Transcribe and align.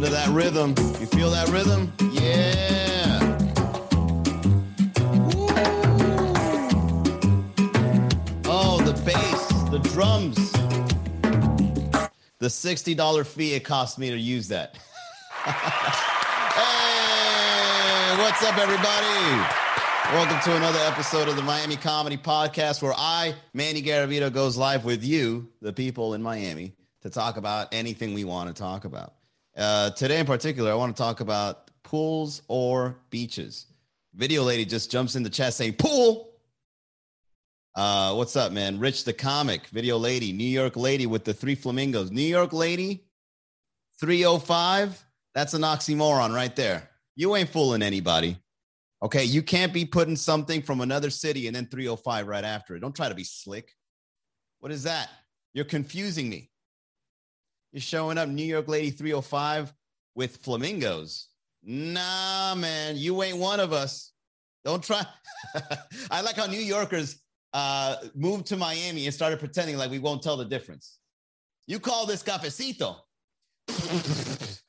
Listen 0.00 0.14
to 0.14 0.18
that 0.18 0.34
rhythm. 0.34 0.70
You 0.98 1.06
feel 1.06 1.30
that 1.30 1.48
rhythm? 1.50 1.92
Yeah. 2.10 3.20
Woo. 5.34 5.46
Oh, 8.46 8.80
the 8.82 8.94
bass, 9.04 9.48
the 9.70 9.78
drums. 9.92 10.52
The 12.38 12.46
$60 12.46 13.26
fee 13.26 13.52
it 13.52 13.60
cost 13.60 13.98
me 13.98 14.08
to 14.08 14.16
use 14.16 14.48
that. 14.48 14.74
hey, 15.44 15.52
what's 18.22 18.42
up, 18.42 18.56
everybody? 18.56 19.44
Welcome 20.14 20.40
to 20.50 20.56
another 20.56 20.78
episode 20.78 21.28
of 21.28 21.36
the 21.36 21.42
Miami 21.42 21.76
Comedy 21.76 22.16
Podcast, 22.16 22.80
where 22.80 22.94
I, 22.96 23.34
Manny 23.52 23.82
Garavito, 23.82 24.32
goes 24.32 24.56
live 24.56 24.86
with 24.86 25.04
you, 25.04 25.48
the 25.60 25.74
people 25.74 26.14
in 26.14 26.22
Miami, 26.22 26.72
to 27.02 27.10
talk 27.10 27.36
about 27.36 27.74
anything 27.74 28.14
we 28.14 28.24
want 28.24 28.48
to 28.48 28.54
talk 28.54 28.86
about. 28.86 29.12
Uh, 29.56 29.90
today, 29.90 30.20
in 30.20 30.26
particular, 30.26 30.70
I 30.70 30.74
want 30.74 30.96
to 30.96 31.02
talk 31.02 31.20
about 31.20 31.70
pools 31.82 32.42
or 32.48 32.96
beaches. 33.10 33.66
Video 34.14 34.42
lady 34.42 34.64
just 34.64 34.90
jumps 34.90 35.16
in 35.16 35.22
the 35.22 35.30
chat 35.30 35.54
saying 35.54 35.74
pool. 35.74 36.30
Uh, 37.74 38.14
what's 38.14 38.36
up, 38.36 38.52
man? 38.52 38.78
Rich 38.78 39.04
the 39.04 39.12
comic, 39.12 39.66
video 39.68 39.96
lady, 39.96 40.32
New 40.32 40.44
York 40.44 40.76
lady 40.76 41.06
with 41.06 41.24
the 41.24 41.32
three 41.32 41.54
flamingos. 41.54 42.10
New 42.10 42.22
York 42.22 42.52
lady, 42.52 43.04
305. 44.00 45.04
That's 45.34 45.54
an 45.54 45.62
oxymoron 45.62 46.34
right 46.34 46.54
there. 46.56 46.90
You 47.14 47.36
ain't 47.36 47.48
fooling 47.48 47.82
anybody. 47.82 48.36
Okay, 49.02 49.24
you 49.24 49.42
can't 49.42 49.72
be 49.72 49.84
putting 49.84 50.16
something 50.16 50.62
from 50.62 50.80
another 50.80 51.10
city 51.10 51.46
and 51.46 51.56
then 51.56 51.66
305 51.66 52.26
right 52.26 52.44
after 52.44 52.76
it. 52.76 52.80
Don't 52.80 52.94
try 52.94 53.08
to 53.08 53.14
be 53.14 53.24
slick. 53.24 53.72
What 54.58 54.72
is 54.72 54.82
that? 54.82 55.08
You're 55.54 55.64
confusing 55.64 56.28
me. 56.28 56.49
You're 57.72 57.80
showing 57.80 58.18
up 58.18 58.28
New 58.28 58.44
York 58.44 58.68
Lady 58.68 58.90
305 58.90 59.72
with 60.14 60.38
flamingos. 60.38 61.28
Nah, 61.62 62.54
man, 62.56 62.96
you 62.96 63.22
ain't 63.22 63.38
one 63.38 63.60
of 63.60 63.72
us. 63.72 64.12
Don't 64.64 64.82
try. 64.82 65.04
I 66.10 66.20
like 66.22 66.36
how 66.36 66.46
New 66.46 66.58
Yorkers 66.58 67.20
uh, 67.52 67.96
moved 68.14 68.46
to 68.46 68.56
Miami 68.56 69.06
and 69.06 69.14
started 69.14 69.38
pretending 69.38 69.76
like 69.76 69.90
we 69.90 69.98
won't 69.98 70.22
tell 70.22 70.36
the 70.36 70.44
difference. 70.44 70.98
You 71.66 71.78
call 71.78 72.06
this 72.06 72.22
cafecito. 72.22 72.96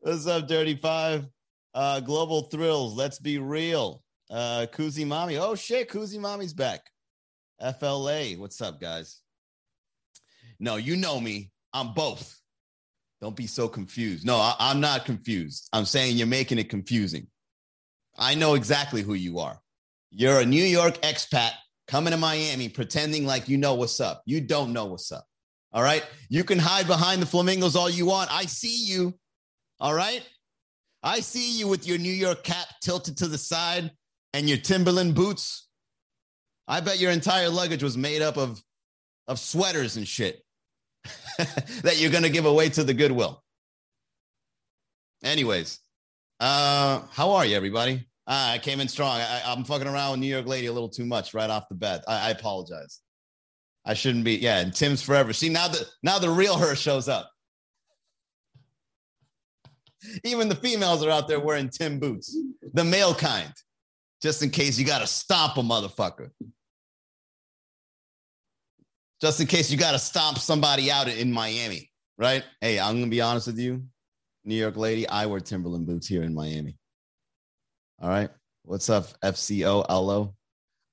What's 0.00 0.26
up, 0.26 0.48
Dirty 0.48 0.76
Five? 0.76 1.26
Uh, 1.74 2.00
Global 2.00 2.42
Thrills. 2.42 2.94
Let's 2.94 3.18
be 3.18 3.38
real. 3.38 4.02
Uh, 4.30 4.66
Kuzi 4.72 5.06
Mommy. 5.06 5.36
Oh 5.36 5.54
shit, 5.54 5.88
Kuzi 5.88 6.18
Mommy's 6.18 6.52
back. 6.52 6.80
FLA. 7.60 8.32
What's 8.36 8.60
up, 8.60 8.80
guys? 8.80 9.20
No, 10.58 10.76
you 10.76 10.96
know 10.96 11.20
me. 11.20 11.50
I'm 11.72 11.92
both. 11.92 12.40
Don't 13.20 13.36
be 13.36 13.46
so 13.46 13.68
confused. 13.68 14.24
No, 14.24 14.36
I, 14.36 14.54
I'm 14.58 14.80
not 14.80 15.04
confused. 15.04 15.68
I'm 15.72 15.84
saying 15.84 16.16
you're 16.16 16.26
making 16.26 16.58
it 16.58 16.68
confusing. 16.68 17.28
I 18.16 18.34
know 18.34 18.54
exactly 18.54 19.02
who 19.02 19.14
you 19.14 19.38
are. 19.38 19.60
You're 20.10 20.40
a 20.40 20.46
New 20.46 20.64
York 20.64 21.00
expat 21.02 21.50
coming 21.86 22.12
to 22.12 22.16
Miami 22.16 22.68
pretending 22.68 23.26
like 23.26 23.48
you 23.48 23.58
know 23.58 23.74
what's 23.74 24.00
up. 24.00 24.22
You 24.26 24.40
don't 24.40 24.72
know 24.72 24.86
what's 24.86 25.12
up. 25.12 25.26
All 25.72 25.82
right. 25.82 26.04
You 26.28 26.44
can 26.44 26.58
hide 26.58 26.86
behind 26.86 27.20
the 27.20 27.26
flamingos 27.26 27.76
all 27.76 27.90
you 27.90 28.06
want. 28.06 28.32
I 28.32 28.46
see 28.46 28.84
you. 28.84 29.14
All 29.78 29.94
right. 29.94 30.26
I 31.02 31.20
see 31.20 31.58
you 31.58 31.68
with 31.68 31.86
your 31.86 31.98
New 31.98 32.12
York 32.12 32.42
cap 32.44 32.66
tilted 32.82 33.18
to 33.18 33.28
the 33.28 33.38
side 33.38 33.90
and 34.32 34.48
your 34.48 34.58
Timberland 34.58 35.14
boots. 35.14 35.68
I 36.66 36.80
bet 36.80 36.98
your 36.98 37.10
entire 37.10 37.48
luggage 37.48 37.82
was 37.82 37.96
made 37.96 38.22
up 38.22 38.36
of, 38.36 38.62
of 39.28 39.38
sweaters 39.38 39.96
and 39.96 40.08
shit 40.08 40.42
that 41.82 41.98
you're 41.98 42.10
going 42.10 42.22
to 42.22 42.30
give 42.30 42.46
away 42.46 42.68
to 42.70 42.84
the 42.84 42.94
Goodwill. 42.94 43.42
Anyways, 45.22 45.80
uh, 46.40 47.02
how 47.12 47.32
are 47.32 47.46
you, 47.46 47.56
everybody? 47.56 48.06
Uh, 48.26 48.54
I 48.54 48.58
came 48.58 48.80
in 48.80 48.88
strong. 48.88 49.20
I, 49.20 49.52
am 49.52 49.64
fucking 49.64 49.86
around 49.86 50.12
with 50.12 50.20
New 50.20 50.26
York 50.26 50.46
Lady 50.46 50.66
a 50.66 50.72
little 50.72 50.88
too 50.88 51.06
much 51.06 51.32
right 51.32 51.48
off 51.48 51.68
the 51.68 51.74
bat. 51.74 52.04
I, 52.08 52.28
I 52.28 52.30
apologize. 52.30 53.00
I 53.84 53.94
shouldn't 53.94 54.24
be. 54.24 54.36
Yeah, 54.36 54.58
and 54.58 54.74
Tim's 54.74 55.00
forever. 55.00 55.32
See 55.32 55.48
now 55.48 55.68
the 55.68 55.86
now 56.02 56.18
the 56.18 56.28
real 56.28 56.58
her 56.58 56.74
shows 56.74 57.08
up. 57.08 57.30
Even 60.24 60.48
the 60.48 60.56
females 60.56 61.04
are 61.04 61.10
out 61.10 61.28
there 61.28 61.40
wearing 61.40 61.70
Tim 61.70 62.00
boots, 62.00 62.36
the 62.74 62.84
male 62.84 63.14
kind, 63.14 63.52
just 64.20 64.42
in 64.42 64.50
case 64.50 64.76
you 64.76 64.84
got 64.84 65.00
to 65.00 65.06
stomp 65.06 65.56
a 65.56 65.62
motherfucker. 65.62 66.30
Just 69.20 69.40
in 69.40 69.46
case 69.46 69.70
you 69.70 69.78
got 69.78 69.92
to 69.92 69.98
stomp 69.98 70.38
somebody 70.38 70.90
out 70.90 71.08
in 71.08 71.32
Miami, 71.32 71.90
right? 72.18 72.44
Hey, 72.60 72.78
I'm 72.78 73.02
to 73.02 73.08
be 73.08 73.20
honest 73.20 73.46
with 73.46 73.58
you, 73.58 73.82
New 74.44 74.54
York 74.54 74.76
lady, 74.76 75.08
I 75.08 75.26
wear 75.26 75.40
Timberland 75.40 75.86
boots 75.86 76.06
here 76.06 76.22
in 76.22 76.34
Miami. 76.34 76.76
All 78.00 78.10
right. 78.10 78.28
What's 78.62 78.90
up, 78.90 79.06
FCO 79.24 79.88
LO? 79.88 80.34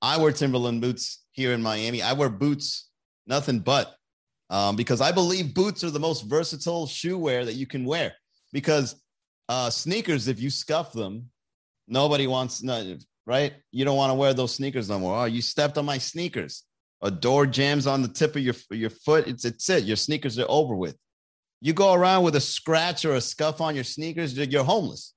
I 0.01 0.17
wear 0.17 0.31
Timberland 0.31 0.79
boots 0.79 1.23
here 1.31 1.53
in 1.53 1.61
Miami. 1.61 2.01
I 2.01 2.13
wear 2.13 2.29
boots, 2.29 2.89
nothing 3.27 3.59
but, 3.59 3.95
um, 4.49 4.75
because 4.75 5.01
I 5.01 5.11
believe 5.11 5.53
boots 5.53 5.83
are 5.83 5.89
the 5.89 5.99
most 5.99 6.21
versatile 6.21 6.87
shoe 6.87 7.17
wear 7.17 7.43
that 7.43 7.55
you 7.55 7.67
can 7.67 7.83
wear 7.83 8.13
because 8.53 9.01
uh, 9.49 9.69
sneakers, 9.69 10.27
if 10.27 10.39
you 10.39 10.49
scuff 10.49 10.93
them, 10.93 11.29
nobody 11.87 12.27
wants, 12.27 12.63
no, 12.63 12.97
right? 13.25 13.53
You 13.71 13.83
don't 13.83 13.97
want 13.97 14.11
to 14.11 14.15
wear 14.15 14.33
those 14.33 14.55
sneakers 14.55 14.89
no 14.89 14.99
more. 14.99 15.21
Oh, 15.21 15.25
you 15.25 15.41
stepped 15.41 15.77
on 15.77 15.85
my 15.85 15.97
sneakers. 15.97 16.63
A 17.03 17.11
door 17.11 17.45
jams 17.45 17.85
on 17.85 18.01
the 18.01 18.07
tip 18.07 18.35
of 18.35 18.41
your, 18.41 18.55
your 18.71 18.89
foot. 18.89 19.27
It's, 19.27 19.45
it's 19.45 19.69
it. 19.69 19.83
Your 19.83 19.95
sneakers 19.95 20.39
are 20.39 20.49
over 20.49 20.75
with. 20.75 20.97
You 21.61 21.73
go 21.73 21.93
around 21.93 22.23
with 22.23 22.35
a 22.35 22.41
scratch 22.41 23.05
or 23.05 23.13
a 23.13 23.21
scuff 23.21 23.61
on 23.61 23.75
your 23.75 23.83
sneakers, 23.83 24.35
you're 24.35 24.63
homeless, 24.63 25.13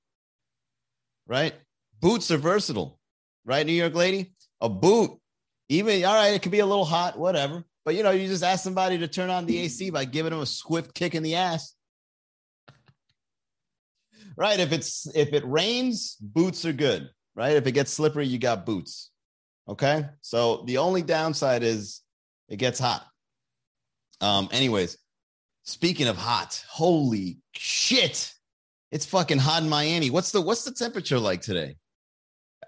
right? 1.25 1.53
Boots 1.99 2.29
are 2.31 2.37
versatile, 2.37 2.99
right? 3.43 3.65
New 3.65 3.73
York 3.73 3.95
lady, 3.95 4.33
a 4.61 4.69
boot, 4.69 5.11
even 5.69 6.05
all 6.05 6.15
right, 6.15 6.33
it 6.33 6.41
could 6.41 6.51
be 6.51 6.59
a 6.59 6.65
little 6.65 6.85
hot, 6.85 7.17
whatever. 7.17 7.65
But 7.83 7.95
you 7.95 8.03
know, 8.03 8.11
you 8.11 8.27
just 8.27 8.43
ask 8.43 8.63
somebody 8.63 8.97
to 8.99 9.07
turn 9.07 9.29
on 9.29 9.45
the 9.45 9.57
AC 9.57 9.89
by 9.89 10.05
giving 10.05 10.31
them 10.31 10.41
a 10.41 10.45
swift 10.45 10.93
kick 10.93 11.15
in 11.15 11.23
the 11.23 11.35
ass 11.35 11.73
right? 14.37 14.59
If 14.59 14.71
it's 14.71 15.07
if 15.15 15.33
it 15.33 15.45
rains, 15.45 16.15
boots 16.21 16.63
are 16.63 16.73
good, 16.73 17.09
right? 17.35 17.57
If 17.57 17.67
it 17.67 17.73
gets 17.73 17.91
slippery, 17.91 18.27
you 18.27 18.37
got 18.37 18.65
boots. 18.65 19.09
Okay. 19.69 20.05
So 20.21 20.63
the 20.65 20.77
only 20.77 21.01
downside 21.01 21.63
is 21.63 22.01
it 22.47 22.57
gets 22.57 22.79
hot. 22.79 23.05
Um, 24.21 24.49
anyways, 24.51 24.97
speaking 25.63 26.07
of 26.07 26.17
hot, 26.17 26.63
holy 26.69 27.39
shit. 27.53 28.33
It's 28.91 29.05
fucking 29.05 29.39
hot 29.39 29.63
in 29.63 29.69
Miami. 29.69 30.09
What's 30.09 30.31
the 30.31 30.41
what's 30.41 30.63
the 30.63 30.71
temperature 30.71 31.19
like 31.19 31.41
today? 31.41 31.75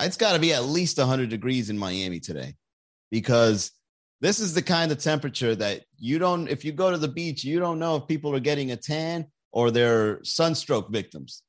It's 0.01 0.17
got 0.17 0.33
to 0.33 0.39
be 0.39 0.53
at 0.53 0.65
least 0.65 0.97
100 0.97 1.29
degrees 1.29 1.69
in 1.69 1.77
Miami 1.77 2.19
today 2.19 2.55
because 3.11 3.71
this 4.21 4.39
is 4.39 4.53
the 4.53 4.61
kind 4.61 4.91
of 4.91 4.99
temperature 4.99 5.55
that 5.55 5.83
you 5.97 6.19
don't 6.19 6.49
if 6.49 6.65
you 6.65 6.73
go 6.73 6.91
to 6.91 6.97
the 6.97 7.07
beach, 7.07 7.43
you 7.43 7.59
don't 7.59 7.79
know 7.79 7.95
if 7.95 8.07
people 8.07 8.35
are 8.35 8.41
getting 8.41 8.71
a 8.71 8.77
tan 8.77 9.27
or 9.51 9.71
they're 9.71 10.21
sunstroke 10.23 10.89
victims 10.91 11.41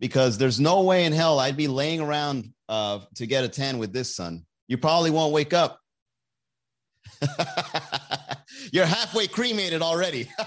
because 0.00 0.38
there's 0.38 0.58
no 0.58 0.82
way 0.82 1.04
in 1.04 1.12
hell 1.12 1.38
I'd 1.38 1.56
be 1.56 1.68
laying 1.68 2.00
around 2.00 2.52
uh, 2.68 3.00
to 3.14 3.26
get 3.26 3.44
a 3.44 3.48
tan 3.48 3.78
with 3.78 3.92
this 3.92 4.16
sun. 4.16 4.44
You 4.70 4.78
probably 4.78 5.10
won't 5.10 5.32
wake 5.32 5.52
up. 5.52 5.80
You're 8.72 8.86
halfway 8.86 9.26
cremated 9.26 9.82
already. 9.82 10.28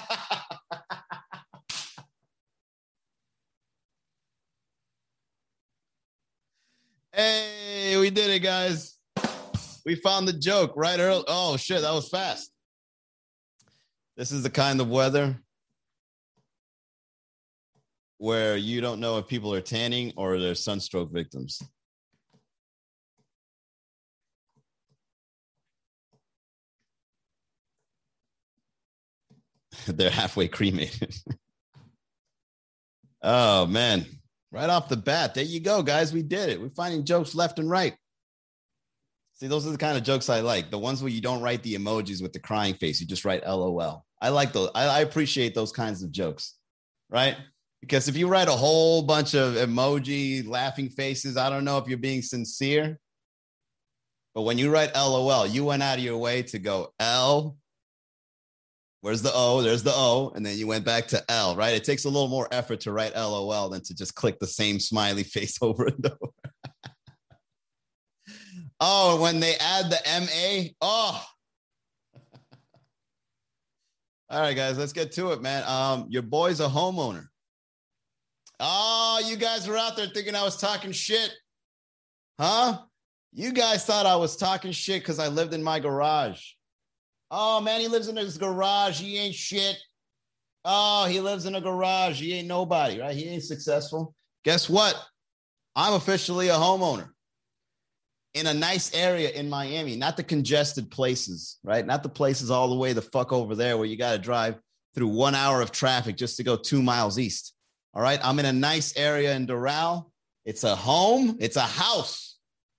hey, 7.12 7.98
we 8.00 8.10
did 8.12 8.30
it, 8.30 8.40
guys. 8.40 8.98
We 9.86 9.96
found 9.96 10.26
the 10.26 10.34
joke 10.34 10.72
right 10.78 11.02
early. 11.02 11.26
Oh, 11.28 11.58
shit, 11.58 11.82
that 11.82 11.94
was 11.94 12.08
fast. 12.08 12.50
This 14.16 14.32
is 14.32 14.42
the 14.42 14.50
kind 14.50 14.80
of 14.80 14.88
weather 14.88 15.36
where 18.20 18.56
you 18.56 18.80
don't 18.80 19.02
know 19.02 19.18
if 19.18 19.28
people 19.28 19.54
are 19.54 19.60
tanning 19.60 20.14
or 20.16 20.40
they're 20.40 20.56
sunstroke 20.56 21.12
victims. 21.12 21.62
they're 29.88 30.10
halfway 30.10 30.48
cremated. 30.48 31.16
oh 33.22 33.66
man, 33.66 34.06
right 34.52 34.70
off 34.70 34.90
the 34.90 34.98
bat, 34.98 35.34
there 35.34 35.44
you 35.44 35.60
go, 35.60 35.82
guys. 35.82 36.14
We 36.14 36.24
did 36.24 36.50
it. 36.50 36.62
We're 36.62 36.70
finding 36.70 37.06
jokes 37.06 37.36
left 37.36 37.60
and 37.60 37.70
right. 37.70 37.96
See, 39.34 39.48
those 39.48 39.66
are 39.68 39.72
the 39.72 39.78
kind 39.78 39.98
of 39.98 40.04
jokes 40.04 40.30
I 40.30 40.42
like. 40.42 40.70
The 40.70 40.78
ones 40.78 41.02
where 41.02 41.12
you 41.12 41.20
don't 41.20 41.42
write 41.42 41.64
the 41.64 41.76
emojis 41.76 42.22
with 42.22 42.34
the 42.34 42.40
crying 42.40 42.76
face, 42.76 43.02
you 43.02 43.08
just 43.08 43.26
write 43.26 43.46
LOL. 43.46 44.06
I 44.22 44.30
like 44.30 44.54
those. 44.54 44.70
I, 44.76 44.86
I 44.86 45.00
appreciate 45.02 45.56
those 45.56 45.72
kinds 45.72 46.04
of 46.04 46.12
jokes, 46.12 46.56
right? 47.10 47.36
Because 47.82 48.08
if 48.08 48.16
you 48.16 48.30
write 48.30 48.48
a 48.48 48.54
whole 48.54 49.02
bunch 49.02 49.34
of 49.34 49.56
emoji, 49.56 50.48
laughing 50.48 50.88
faces, 50.88 51.36
I 51.36 51.50
don't 51.50 51.66
know 51.66 51.78
if 51.78 51.90
you're 51.90 51.98
being 51.98 52.22
sincere. 52.22 53.00
But 54.34 54.44
when 54.44 54.58
you 54.58 54.72
write 54.72 54.96
LOL, 54.96 55.46
you 55.46 55.66
went 55.66 55.84
out 55.84 55.98
of 55.98 56.04
your 56.04 56.18
way 56.18 56.44
to 56.44 56.60
go 56.60 56.94
L 57.00 57.58
Where's 59.04 59.22
the 59.22 59.34
O? 59.34 59.62
There's 59.62 59.84
the 59.84 59.92
O. 59.94 60.32
And 60.34 60.46
then 60.46 60.58
you 60.58 60.66
went 60.66 60.86
back 60.86 61.08
to 61.08 61.22
L, 61.30 61.58
right? 61.58 61.74
It 61.74 61.84
takes 61.84 62.06
a 62.06 62.10
little 62.10 62.30
more 62.30 62.48
effort 62.54 62.80
to 62.82 62.94
write 62.94 63.14
LOL 63.14 63.68
than 63.68 63.82
to 63.82 63.94
just 63.94 64.16
click 64.16 64.40
the 64.40 64.48
same 64.48 64.80
smiley 64.80 65.24
face 65.24 65.58
over 65.62 65.88
and 65.88 66.06
over. 66.06 66.32
oh, 68.80 69.22
when 69.22 69.42
they 69.42 69.56
add 69.56 69.92
the 69.92 70.00
MA, 70.22 70.70
oh. 70.80 71.22
All 74.30 74.40
right, 74.40 74.56
guys, 74.56 74.78
let's 74.78 74.94
get 74.94 75.12
to 75.14 75.34
it, 75.34 75.42
man. 75.42 75.66
Um, 75.68 76.06
your 76.08 76.22
boy's 76.22 76.62
a 76.62 76.70
homeowner. 76.70 77.26
Oh, 78.62 79.22
you 79.28 79.36
guys 79.36 79.68
were 79.68 79.78
out 79.78 79.98
there 79.98 80.08
thinking 80.08 80.34
I 80.34 80.44
was 80.44 80.56
talking 80.56 80.94
shit. 80.94 81.30
Huh? 82.40 82.80
You 83.34 83.52
guys 83.52 83.84
thought 83.84 84.06
I 84.06 84.16
was 84.16 84.38
talking 84.38 84.72
shit 84.72 85.02
because 85.02 85.20
I 85.20 85.28
lived 85.28 85.54
in 85.54 85.62
my 85.62 85.82
garage. 85.82 86.42
Oh 87.36 87.60
man, 87.60 87.82
he 87.82 87.88
lives 87.88 88.10
in 88.10 88.16
his 88.16 88.38
garage. 88.38 89.02
He 89.02 89.18
ain't 89.18 89.34
shit. 89.34 89.80
Oh, 90.64 91.06
he 91.06 91.20
lives 91.20 91.48
in 91.48 91.56
a 91.56 91.62
garage. 91.62 92.22
He 92.22 92.34
ain't 92.34 92.48
nobody, 92.48 93.02
right? 93.02 93.16
He 93.16 93.28
ain't 93.28 93.42
successful. 93.42 94.14
Guess 94.46 94.70
what? 94.70 94.96
I'm 95.76 95.94
officially 95.94 96.50
a 96.50 96.54
homeowner 96.54 97.10
in 98.36 98.46
a 98.46 98.54
nice 98.54 98.94
area 98.94 99.32
in 99.32 99.50
Miami, 99.50 99.96
not 99.96 100.16
the 100.16 100.24
congested 100.24 100.92
places, 100.92 101.58
right? 101.64 101.84
Not 101.84 102.04
the 102.04 102.10
places 102.10 102.52
all 102.52 102.70
the 102.70 102.76
way 102.76 102.94
the 102.94 103.02
fuck 103.02 103.34
over 103.34 103.56
there 103.56 103.78
where 103.78 103.88
you 103.88 103.98
got 103.98 104.12
to 104.12 104.20
drive 104.20 104.60
through 104.94 105.08
one 105.08 105.34
hour 105.34 105.60
of 105.60 105.72
traffic 105.72 106.16
just 106.16 106.38
to 106.38 106.44
go 106.44 106.56
two 106.56 106.84
miles 106.84 107.18
east. 107.18 107.56
All 107.96 108.04
right. 108.04 108.20
I'm 108.24 108.38
in 108.38 108.46
a 108.46 108.54
nice 108.54 108.96
area 108.96 109.36
in 109.36 109.48
Doral. 109.48 110.12
It's 110.46 110.64
a 110.64 110.76
home, 110.76 111.38
it's 111.40 111.56
a 111.56 111.62
house 111.62 112.23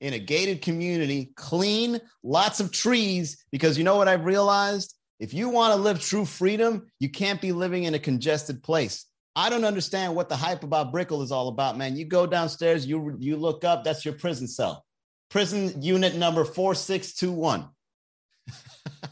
in 0.04 0.12
a 0.12 0.18
gated 0.18 0.60
community, 0.60 1.32
clean, 1.34 1.98
lots 2.22 2.60
of 2.60 2.70
trees. 2.70 3.42
Because 3.50 3.78
you 3.78 3.84
know 3.84 3.96
what 3.96 4.06
I've 4.06 4.26
realized? 4.26 4.94
If 5.18 5.32
you 5.32 5.48
want 5.48 5.74
to 5.74 5.80
live 5.80 5.98
true 5.98 6.26
freedom, 6.26 6.88
you 7.00 7.08
can't 7.08 7.40
be 7.40 7.52
living 7.52 7.84
in 7.84 7.94
a 7.94 7.98
congested 7.98 8.62
place. 8.62 9.06
I 9.34 9.48
don't 9.48 9.64
understand 9.64 10.14
what 10.14 10.28
the 10.28 10.36
hype 10.36 10.62
about 10.62 10.92
Brickell 10.92 11.22
is 11.22 11.32
all 11.32 11.48
about, 11.48 11.78
man. 11.78 11.96
You 11.96 12.04
go 12.04 12.26
downstairs, 12.26 12.86
you 12.86 13.16
you 13.18 13.38
look 13.38 13.64
up, 13.64 13.82
that's 13.82 14.04
your 14.04 14.12
prison 14.12 14.46
cell. 14.46 14.84
Prison 15.30 15.80
unit 15.80 16.16
number 16.16 16.44
4621. 16.44 17.66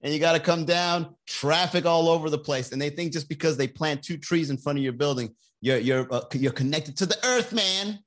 and 0.00 0.14
you 0.14 0.18
got 0.18 0.32
to 0.32 0.40
come 0.40 0.64
down, 0.64 1.16
traffic 1.26 1.84
all 1.84 2.08
over 2.08 2.30
the 2.30 2.38
place. 2.38 2.72
And 2.72 2.80
they 2.80 2.88
think 2.88 3.12
just 3.12 3.28
because 3.28 3.58
they 3.58 3.68
plant 3.68 4.02
two 4.02 4.16
trees 4.16 4.48
in 4.48 4.56
front 4.56 4.78
of 4.78 4.82
your 4.82 4.94
building, 4.94 5.34
you're 5.60 5.76
you're 5.76 6.08
uh, 6.10 6.22
you're 6.32 6.50
connected 6.50 6.96
to 6.96 7.04
the 7.04 7.18
earth, 7.26 7.52
man 7.52 7.98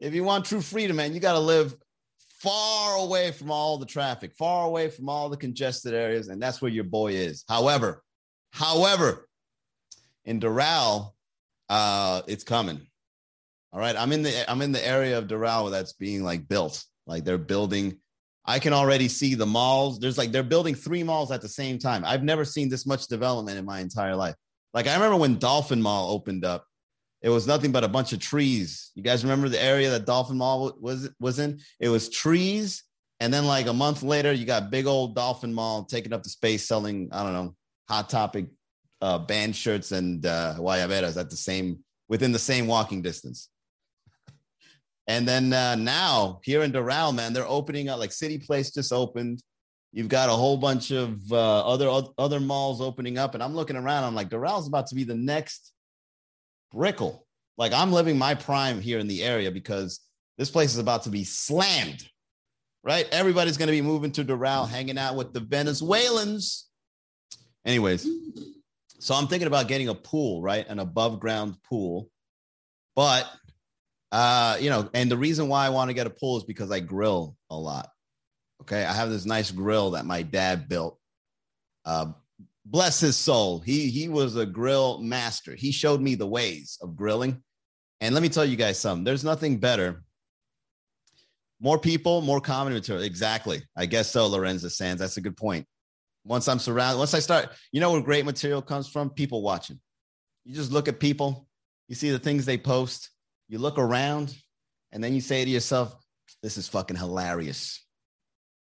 if 0.00 0.14
you 0.14 0.24
want 0.24 0.44
true 0.44 0.60
freedom, 0.60 0.96
man, 0.96 1.14
you 1.14 1.20
got 1.20 1.32
to 1.32 1.40
live 1.40 1.74
far 2.38 2.98
away 2.98 3.32
from 3.32 3.50
all 3.50 3.78
the 3.78 3.86
traffic, 3.86 4.34
far 4.34 4.66
away 4.66 4.90
from 4.90 5.08
all 5.08 5.28
the 5.28 5.36
congested 5.36 5.94
areas, 5.94 6.28
and 6.28 6.40
that's 6.40 6.60
where 6.60 6.70
your 6.70 6.84
boy 6.84 7.12
is. 7.12 7.44
However, 7.48 8.02
however, 8.52 9.28
in 10.24 10.40
Doral, 10.40 11.12
uh, 11.68 12.22
it's 12.26 12.44
coming. 12.44 12.80
All 13.72 13.80
right, 13.80 13.96
I'm 13.96 14.12
in 14.12 14.22
the 14.22 14.50
I'm 14.50 14.62
in 14.62 14.72
the 14.72 14.86
area 14.86 15.18
of 15.18 15.26
Doral 15.26 15.64
where 15.64 15.70
that's 15.70 15.92
being 15.92 16.22
like 16.22 16.48
built. 16.48 16.84
Like 17.06 17.24
they're 17.24 17.38
building. 17.38 17.98
I 18.44 18.58
can 18.58 18.72
already 18.72 19.08
see 19.08 19.34
the 19.34 19.46
malls. 19.46 19.98
There's 19.98 20.18
like 20.18 20.30
they're 20.30 20.42
building 20.42 20.74
three 20.74 21.02
malls 21.02 21.32
at 21.32 21.42
the 21.42 21.48
same 21.48 21.78
time. 21.78 22.04
I've 22.04 22.22
never 22.22 22.44
seen 22.44 22.68
this 22.68 22.86
much 22.86 23.08
development 23.08 23.58
in 23.58 23.64
my 23.64 23.80
entire 23.80 24.14
life. 24.14 24.34
Like 24.72 24.86
I 24.86 24.94
remember 24.94 25.16
when 25.16 25.38
Dolphin 25.38 25.82
Mall 25.82 26.12
opened 26.12 26.44
up 26.44 26.64
it 27.22 27.30
was 27.30 27.46
nothing 27.46 27.72
but 27.72 27.84
a 27.84 27.88
bunch 27.88 28.12
of 28.12 28.20
trees. 28.20 28.92
You 28.94 29.02
guys 29.02 29.24
remember 29.24 29.48
the 29.48 29.62
area 29.62 29.90
that 29.90 30.06
Dolphin 30.06 30.36
Mall 30.36 30.76
was 30.80 31.10
was 31.18 31.38
in? 31.38 31.60
It 31.80 31.88
was 31.88 32.08
trees, 32.08 32.84
and 33.20 33.32
then 33.32 33.46
like 33.46 33.66
a 33.66 33.72
month 33.72 34.02
later, 34.02 34.32
you 34.32 34.44
got 34.44 34.70
big 34.70 34.86
old 34.86 35.14
Dolphin 35.14 35.52
Mall 35.52 35.84
taking 35.84 36.12
up 36.12 36.22
the 36.22 36.30
space, 36.30 36.66
selling 36.66 37.08
I 37.12 37.22
don't 37.22 37.32
know 37.32 37.54
hot 37.88 38.10
topic 38.10 38.46
uh, 39.00 39.18
band 39.18 39.54
shirts 39.54 39.92
and 39.92 40.24
uh, 40.26 40.54
guayaberas 40.58 41.16
at 41.16 41.30
the 41.30 41.36
same 41.36 41.78
within 42.08 42.32
the 42.32 42.38
same 42.38 42.66
walking 42.66 43.02
distance. 43.02 43.48
And 45.08 45.26
then 45.26 45.52
uh, 45.52 45.76
now 45.76 46.40
here 46.42 46.62
in 46.62 46.72
Doral, 46.72 47.14
man, 47.14 47.32
they're 47.32 47.46
opening 47.46 47.88
up 47.88 47.98
like 47.98 48.12
City 48.12 48.38
Place 48.38 48.72
just 48.72 48.92
opened. 48.92 49.42
You've 49.92 50.08
got 50.08 50.28
a 50.28 50.32
whole 50.32 50.56
bunch 50.56 50.90
of 50.90 51.20
uh, 51.32 51.66
other 51.66 52.08
other 52.18 52.40
malls 52.40 52.80
opening 52.80 53.16
up, 53.16 53.34
and 53.34 53.42
I'm 53.42 53.54
looking 53.54 53.76
around. 53.76 54.04
I'm 54.04 54.14
like, 54.14 54.28
Doral's 54.28 54.66
about 54.66 54.88
to 54.88 54.94
be 54.94 55.04
the 55.04 55.14
next 55.14 55.72
Brickell. 56.72 57.26
Like 57.58 57.72
I'm 57.72 57.92
living 57.92 58.18
my 58.18 58.34
prime 58.34 58.80
here 58.80 58.98
in 58.98 59.08
the 59.08 59.22
area 59.22 59.50
because 59.50 60.00
this 60.38 60.50
place 60.50 60.72
is 60.72 60.78
about 60.78 61.04
to 61.04 61.10
be 61.10 61.24
slammed, 61.24 62.08
right? 62.84 63.08
Everybody's 63.10 63.56
going 63.56 63.68
to 63.68 63.72
be 63.72 63.82
moving 63.82 64.12
to 64.12 64.24
Doral, 64.24 64.68
hanging 64.68 64.98
out 64.98 65.16
with 65.16 65.32
the 65.32 65.40
Venezuelans. 65.40 66.68
Anyways, 67.64 68.06
so 68.98 69.14
I'm 69.14 69.28
thinking 69.28 69.46
about 69.46 69.68
getting 69.68 69.88
a 69.88 69.94
pool, 69.94 70.42
right? 70.42 70.66
An 70.68 70.78
above 70.78 71.20
ground 71.20 71.56
pool. 71.68 72.10
But, 72.94 73.30
uh, 74.12 74.56
you 74.60 74.70
know, 74.70 74.88
and 74.94 75.10
the 75.10 75.16
reason 75.16 75.48
why 75.48 75.66
I 75.66 75.70
want 75.70 75.90
to 75.90 75.94
get 75.94 76.06
a 76.06 76.10
pool 76.10 76.38
is 76.38 76.44
because 76.44 76.70
I 76.70 76.80
grill 76.80 77.36
a 77.50 77.56
lot. 77.56 77.88
Okay. 78.62 78.84
I 78.84 78.92
have 78.92 79.10
this 79.10 79.26
nice 79.26 79.50
grill 79.50 79.92
that 79.92 80.06
my 80.06 80.22
dad 80.22 80.68
built. 80.68 80.98
Uh, 81.84 82.12
bless 82.66 83.00
his 83.00 83.16
soul. 83.16 83.60
He 83.60 83.88
he 83.88 84.08
was 84.08 84.36
a 84.36 84.44
grill 84.44 84.98
master. 85.00 85.54
He 85.54 85.70
showed 85.70 86.00
me 86.00 86.14
the 86.14 86.26
ways 86.26 86.78
of 86.82 86.96
grilling. 86.96 87.42
And 88.00 88.12
let 88.14 88.22
me 88.22 88.28
tell 88.28 88.44
you 88.44 88.56
guys 88.56 88.78
something. 88.78 89.04
There's 89.04 89.24
nothing 89.24 89.58
better. 89.58 90.02
More 91.60 91.78
people, 91.78 92.20
more 92.20 92.40
comedy 92.40 92.74
material. 92.74 93.04
Exactly. 93.04 93.62
I 93.74 93.86
guess 93.86 94.10
so, 94.10 94.26
Lorenzo 94.26 94.68
Sands. 94.68 95.00
That's 95.00 95.16
a 95.16 95.22
good 95.22 95.36
point. 95.36 95.66
Once 96.24 96.48
I'm 96.48 96.58
surrounded, 96.58 96.98
once 96.98 97.14
I 97.14 97.20
start, 97.20 97.50
you 97.72 97.80
know 97.80 97.92
where 97.92 98.02
great 98.02 98.26
material 98.26 98.60
comes 98.60 98.88
from? 98.88 99.10
People 99.10 99.40
watching. 99.42 99.80
You 100.44 100.54
just 100.54 100.72
look 100.72 100.88
at 100.88 101.00
people, 101.00 101.48
you 101.88 101.94
see 101.94 102.10
the 102.10 102.18
things 102.18 102.44
they 102.44 102.58
post, 102.58 103.10
you 103.48 103.58
look 103.58 103.78
around, 103.78 104.36
and 104.92 105.02
then 105.02 105.14
you 105.14 105.20
say 105.20 105.44
to 105.44 105.50
yourself, 105.50 105.96
this 106.42 106.56
is 106.56 106.68
fucking 106.68 106.96
hilarious. 106.96 107.84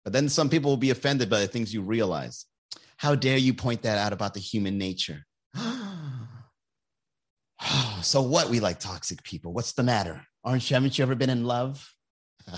But 0.04 0.14
then 0.14 0.30
some 0.30 0.50
people 0.50 0.72
will 0.72 0.78
be 0.78 0.92
offended 0.92 1.30
by 1.30 1.40
the 1.40 1.48
things 1.48 1.74
you 1.74 1.82
realize. 1.82 2.46
How 3.04 3.16
dare 3.16 3.38
you 3.38 3.54
point 3.54 3.82
that 3.82 3.98
out 3.98 4.14
about 4.14 4.34
the 4.34 4.40
human 4.40 4.78
nature? 4.78 5.26
so 8.02 8.22
what? 8.22 8.50
We 8.50 8.62
like 8.62 8.80
toxic 8.80 9.22
people. 9.24 9.52
What's 9.52 9.74
the 9.74 9.84
matter? 9.84 10.26
Aren't 10.46 10.70
you, 10.70 10.76
haven't 10.76 10.98
you 10.98 11.02
ever 11.04 11.14
been 11.14 11.30
in 11.30 11.44
love? 11.44 11.86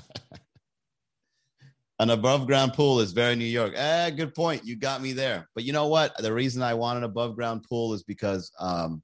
An 1.99 2.11
above 2.11 2.45
ground 2.45 2.73
pool 2.73 2.99
is 2.99 3.11
very 3.11 3.35
New 3.35 3.45
York. 3.45 3.73
Eh, 3.75 4.11
good 4.11 4.35
point. 4.35 4.63
You 4.63 4.75
got 4.75 5.01
me 5.01 5.13
there. 5.13 5.49
But 5.55 5.63
you 5.63 5.73
know 5.73 5.87
what? 5.87 6.15
The 6.19 6.31
reason 6.31 6.61
I 6.61 6.75
want 6.75 6.99
an 6.99 7.05
above 7.05 7.35
ground 7.35 7.65
pool 7.67 7.95
is 7.95 8.03
because 8.03 8.51
um, 8.59 9.01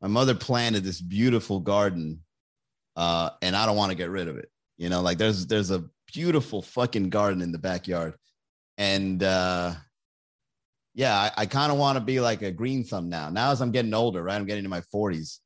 my 0.00 0.08
mother 0.08 0.34
planted 0.34 0.82
this 0.82 1.02
beautiful 1.02 1.60
garden, 1.60 2.24
uh, 2.96 3.32
and 3.42 3.54
I 3.54 3.66
don't 3.66 3.76
want 3.76 3.90
to 3.90 3.98
get 3.98 4.08
rid 4.08 4.28
of 4.28 4.38
it. 4.38 4.48
You 4.78 4.88
know, 4.88 5.02
like 5.02 5.18
there's 5.18 5.46
there's 5.46 5.70
a 5.70 5.84
beautiful 6.10 6.62
fucking 6.62 7.10
garden 7.10 7.42
in 7.42 7.52
the 7.52 7.58
backyard, 7.58 8.14
and 8.78 9.22
uh, 9.22 9.74
yeah, 10.98 11.16
I, 11.16 11.30
I 11.42 11.46
kind 11.46 11.70
of 11.70 11.78
want 11.78 11.96
to 11.96 12.02
be 12.02 12.18
like 12.18 12.42
a 12.42 12.50
green 12.50 12.82
thumb 12.82 13.08
now. 13.08 13.30
Now, 13.30 13.52
as 13.52 13.60
I'm 13.60 13.70
getting 13.70 13.94
older, 13.94 14.20
right, 14.20 14.34
I'm 14.34 14.46
getting 14.46 14.64
into 14.64 14.68
my 14.68 14.82
40s. 14.92 15.38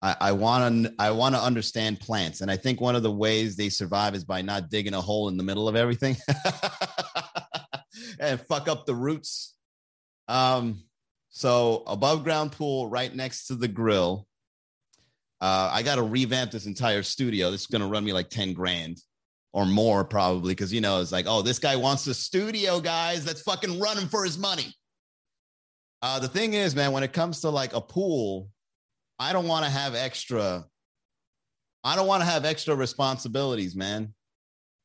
I 0.00 0.30
want 0.30 0.84
to 0.84 0.94
I 1.00 1.10
want 1.10 1.34
to 1.34 1.40
understand 1.40 1.98
plants, 1.98 2.40
and 2.40 2.48
I 2.48 2.56
think 2.56 2.80
one 2.80 2.94
of 2.94 3.02
the 3.02 3.10
ways 3.10 3.56
they 3.56 3.68
survive 3.68 4.14
is 4.14 4.22
by 4.22 4.40
not 4.40 4.70
digging 4.70 4.94
a 4.94 5.00
hole 5.00 5.28
in 5.28 5.36
the 5.36 5.42
middle 5.42 5.68
of 5.68 5.74
everything 5.74 6.16
and 8.20 8.40
fuck 8.42 8.68
up 8.68 8.86
the 8.86 8.94
roots. 8.94 9.56
Um, 10.28 10.84
so 11.30 11.82
above 11.88 12.22
ground 12.22 12.52
pool 12.52 12.88
right 12.88 13.12
next 13.12 13.48
to 13.48 13.56
the 13.56 13.66
grill. 13.66 14.28
Uh, 15.40 15.70
I 15.72 15.82
got 15.82 15.96
to 15.96 16.02
revamp 16.04 16.52
this 16.52 16.66
entire 16.66 17.02
studio. 17.02 17.50
This 17.50 17.62
is 17.62 17.66
going 17.66 17.82
to 17.82 17.88
run 17.88 18.04
me 18.04 18.12
like 18.12 18.30
10 18.30 18.52
grand 18.52 18.98
or 19.56 19.64
more 19.64 20.04
probably 20.04 20.52
because 20.52 20.70
you 20.70 20.82
know 20.82 21.00
it's 21.00 21.10
like 21.10 21.24
oh 21.26 21.40
this 21.40 21.58
guy 21.58 21.76
wants 21.76 22.06
a 22.06 22.12
studio 22.12 22.78
guys 22.78 23.26
let's 23.26 23.40
fucking 23.40 23.80
running 23.80 24.06
for 24.06 24.22
his 24.22 24.36
money. 24.36 24.66
Uh, 26.02 26.18
the 26.18 26.28
thing 26.28 26.52
is 26.52 26.76
man 26.76 26.92
when 26.92 27.02
it 27.02 27.14
comes 27.14 27.40
to 27.40 27.48
like 27.48 27.72
a 27.72 27.80
pool 27.80 28.50
i 29.18 29.32
don't 29.32 29.48
want 29.48 29.64
to 29.64 29.70
have 29.70 29.94
extra 29.94 30.62
i 31.82 31.96
don't 31.96 32.06
want 32.06 32.20
to 32.20 32.28
have 32.28 32.44
extra 32.44 32.76
responsibilities 32.76 33.74
man. 33.74 34.12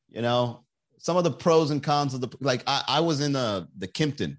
You 0.08 0.22
know 0.22 0.64
some 1.00 1.18
of 1.18 1.26
the 1.26 1.32
pros 1.32 1.72
and 1.72 1.84
cons 1.84 2.14
of 2.14 2.22
the 2.22 2.30
like 2.40 2.64
i, 2.66 2.82
I 2.88 3.00
was 3.02 3.20
in 3.20 3.34
the 3.34 3.68
the 3.78 3.90
kimpton. 3.90 4.38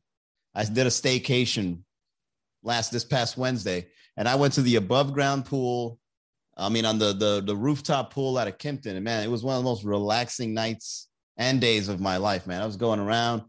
I 0.55 0.65
did 0.65 0.87
a 0.87 0.91
staycation 0.91 1.83
last 2.63 2.91
this 2.91 3.05
past 3.05 3.37
wednesday 3.37 3.87
and 4.17 4.27
i 4.27 4.35
went 4.35 4.55
to 4.55 4.63
the 4.63 4.77
above 4.77 5.13
ground 5.13 5.45
pool 5.45 5.99
I 6.57 6.69
mean, 6.69 6.85
on 6.85 6.99
the 6.99 7.13
the 7.13 7.43
the 7.45 7.57
rooftop 7.57 8.13
pool 8.13 8.39
at 8.39 8.49
a 8.49 8.53
Kimpton, 8.53 8.95
and 8.95 9.05
man, 9.05 9.25
it 9.25 9.31
was 9.31 9.43
one 9.43 9.57
of 9.57 9.63
the 9.63 9.69
most 9.69 9.85
relaxing 9.85 10.55
nights 10.55 11.09
and 11.37 11.61
days 11.61 11.89
of 11.89 12.01
my 12.01 12.19
life, 12.19 12.47
man. 12.47 12.61
I 12.61 12.67
was 12.67 12.77
going 12.77 13.01
around, 13.01 13.43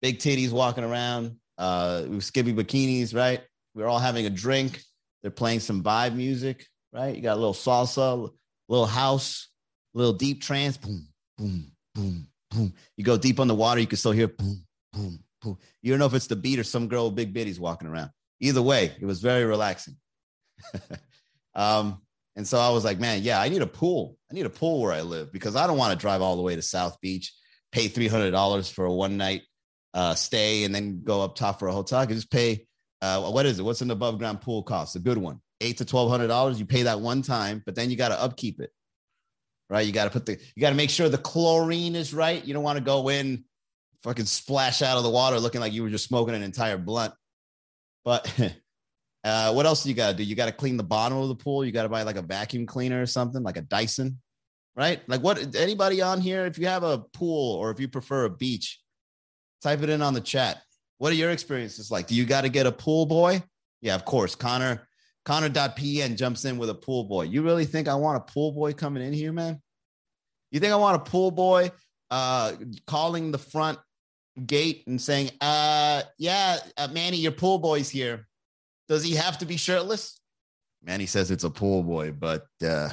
big 0.00 0.18
titties 0.18 0.52
walking 0.52 0.84
around, 0.84 1.36
uh, 1.58 2.04
we 2.08 2.20
skippy 2.20 2.52
bikinis, 2.52 3.14
right? 3.14 3.42
We 3.74 3.82
are 3.82 3.86
all 3.86 3.98
having 3.98 4.26
a 4.26 4.30
drink. 4.30 4.80
They're 5.22 5.30
playing 5.30 5.60
some 5.60 5.82
vibe 5.82 6.14
music, 6.14 6.66
right? 6.92 7.14
You 7.14 7.22
got 7.22 7.34
a 7.34 7.40
little 7.40 7.54
salsa, 7.54 8.30
little 8.68 8.86
house, 8.86 9.48
little 9.94 10.12
deep 10.12 10.42
trance, 10.42 10.76
boom, 10.76 11.08
boom, 11.38 11.72
boom, 11.94 12.28
boom. 12.50 12.74
You 12.96 13.04
go 13.04 13.16
deep 13.16 13.40
on 13.40 13.48
the 13.48 13.54
water, 13.54 13.80
you 13.80 13.86
can 13.86 13.98
still 13.98 14.12
hear 14.12 14.28
boom, 14.28 14.64
boom, 14.92 15.18
boom. 15.42 15.58
You 15.82 15.92
don't 15.92 15.98
know 15.98 16.06
if 16.06 16.14
it's 16.14 16.26
the 16.26 16.36
beat 16.36 16.58
or 16.58 16.64
some 16.64 16.88
girl 16.88 17.06
with 17.06 17.16
big 17.16 17.34
bitties 17.34 17.58
walking 17.58 17.88
around. 17.88 18.10
Either 18.40 18.62
way, 18.62 18.92
it 19.00 19.06
was 19.06 19.20
very 19.20 19.44
relaxing. 19.44 19.96
um, 21.54 22.02
and 22.36 22.46
so 22.46 22.58
I 22.58 22.70
was 22.70 22.84
like, 22.84 22.98
man, 22.98 23.22
yeah, 23.22 23.40
I 23.40 23.48
need 23.48 23.62
a 23.62 23.66
pool. 23.66 24.16
I 24.30 24.34
need 24.34 24.46
a 24.46 24.50
pool 24.50 24.80
where 24.82 24.92
I 24.92 25.02
live 25.02 25.32
because 25.32 25.54
I 25.56 25.66
don't 25.66 25.78
want 25.78 25.92
to 25.92 25.98
drive 25.98 26.20
all 26.20 26.36
the 26.36 26.42
way 26.42 26.56
to 26.56 26.62
South 26.62 27.00
Beach, 27.00 27.32
pay 27.70 27.88
$300 27.88 28.72
for 28.72 28.86
a 28.86 28.92
one 28.92 29.16
night 29.16 29.42
uh, 29.94 30.14
stay, 30.14 30.64
and 30.64 30.74
then 30.74 31.02
go 31.04 31.22
up 31.22 31.36
top 31.36 31.60
for 31.60 31.68
a 31.68 31.72
hotel. 31.72 32.00
I 32.00 32.06
can 32.06 32.16
just 32.16 32.30
pay, 32.30 32.66
uh, 33.00 33.30
what 33.30 33.46
is 33.46 33.60
it? 33.60 33.62
What's 33.62 33.80
an 33.80 33.92
above 33.92 34.18
ground 34.18 34.40
pool 34.40 34.64
cost? 34.64 34.96
A 34.96 34.98
good 34.98 35.18
one, 35.18 35.40
eight 35.60 35.78
to 35.78 35.84
$1,200. 35.84 36.58
You 36.58 36.66
pay 36.66 36.82
that 36.82 37.00
one 37.00 37.22
time, 37.22 37.62
but 37.64 37.76
then 37.76 37.90
you 37.90 37.96
got 37.96 38.08
to 38.08 38.20
upkeep 38.20 38.60
it, 38.60 38.70
right? 39.70 39.86
You 39.86 39.92
got 39.92 40.04
to 40.04 40.10
put 40.10 40.26
the, 40.26 40.32
you 40.56 40.60
got 40.60 40.70
to 40.70 40.76
make 40.76 40.90
sure 40.90 41.08
the 41.08 41.16
chlorine 41.16 41.94
is 41.94 42.12
right. 42.12 42.44
You 42.44 42.52
don't 42.52 42.64
want 42.64 42.78
to 42.78 42.84
go 42.84 43.08
in, 43.08 43.44
fucking 44.02 44.24
splash 44.24 44.82
out 44.82 44.96
of 44.96 45.04
the 45.04 45.10
water 45.10 45.38
looking 45.38 45.60
like 45.60 45.72
you 45.72 45.84
were 45.84 45.90
just 45.90 46.08
smoking 46.08 46.34
an 46.34 46.42
entire 46.42 46.76
blunt. 46.76 47.14
But 48.04 48.28
Uh, 49.24 49.52
what 49.52 49.64
else 49.64 49.82
do 49.82 49.88
you 49.88 49.94
got 49.94 50.10
to 50.10 50.16
do? 50.16 50.22
You 50.22 50.34
got 50.34 50.46
to 50.46 50.52
clean 50.52 50.76
the 50.76 50.84
bottom 50.84 51.18
of 51.18 51.28
the 51.28 51.34
pool. 51.34 51.64
You 51.64 51.72
got 51.72 51.84
to 51.84 51.88
buy 51.88 52.02
like 52.02 52.16
a 52.16 52.22
vacuum 52.22 52.66
cleaner 52.66 53.00
or 53.00 53.06
something, 53.06 53.42
like 53.42 53.56
a 53.56 53.62
Dyson, 53.62 54.20
right? 54.76 55.00
Like 55.08 55.22
what? 55.22 55.56
Anybody 55.56 56.02
on 56.02 56.20
here? 56.20 56.44
If 56.44 56.58
you 56.58 56.66
have 56.66 56.82
a 56.82 56.98
pool 56.98 57.56
or 57.56 57.70
if 57.70 57.80
you 57.80 57.88
prefer 57.88 58.24
a 58.24 58.30
beach, 58.30 58.80
type 59.62 59.82
it 59.82 59.88
in 59.88 60.02
on 60.02 60.12
the 60.12 60.20
chat. 60.20 60.62
What 60.98 61.10
are 61.12 61.16
your 61.16 61.30
experiences 61.30 61.90
like? 61.90 62.06
Do 62.06 62.14
you 62.14 62.26
got 62.26 62.42
to 62.42 62.48
get 62.50 62.66
a 62.66 62.72
pool 62.72 63.06
boy? 63.06 63.42
Yeah, 63.80 63.94
of 63.94 64.04
course. 64.04 64.34
Connor 64.34 64.86
Connor.pn 65.24 66.16
jumps 66.16 66.44
in 66.44 66.58
with 66.58 66.68
a 66.68 66.74
pool 66.74 67.04
boy. 67.04 67.22
You 67.22 67.42
really 67.42 67.64
think 67.64 67.88
I 67.88 67.94
want 67.94 68.18
a 68.18 68.32
pool 68.32 68.52
boy 68.52 68.74
coming 68.74 69.02
in 69.02 69.12
here, 69.12 69.32
man? 69.32 69.60
You 70.50 70.60
think 70.60 70.72
I 70.72 70.76
want 70.76 70.96
a 70.96 71.10
pool 71.10 71.30
boy 71.30 71.72
uh, 72.10 72.52
calling 72.86 73.32
the 73.32 73.38
front 73.38 73.78
gate 74.46 74.84
and 74.86 75.00
saying, 75.00 75.30
uh, 75.40 76.02
yeah, 76.18 76.58
uh, 76.76 76.88
Manny, 76.92 77.16
your 77.16 77.32
pool 77.32 77.58
boy's 77.58 77.88
here. 77.88 78.26
Does 78.88 79.02
he 79.02 79.14
have 79.14 79.38
to 79.38 79.46
be 79.46 79.56
shirtless? 79.56 80.20
Manny 80.82 81.06
says 81.06 81.30
it's 81.30 81.44
a 81.44 81.50
pool 81.50 81.82
boy, 81.82 82.12
but 82.12 82.46
uh, 82.64 82.90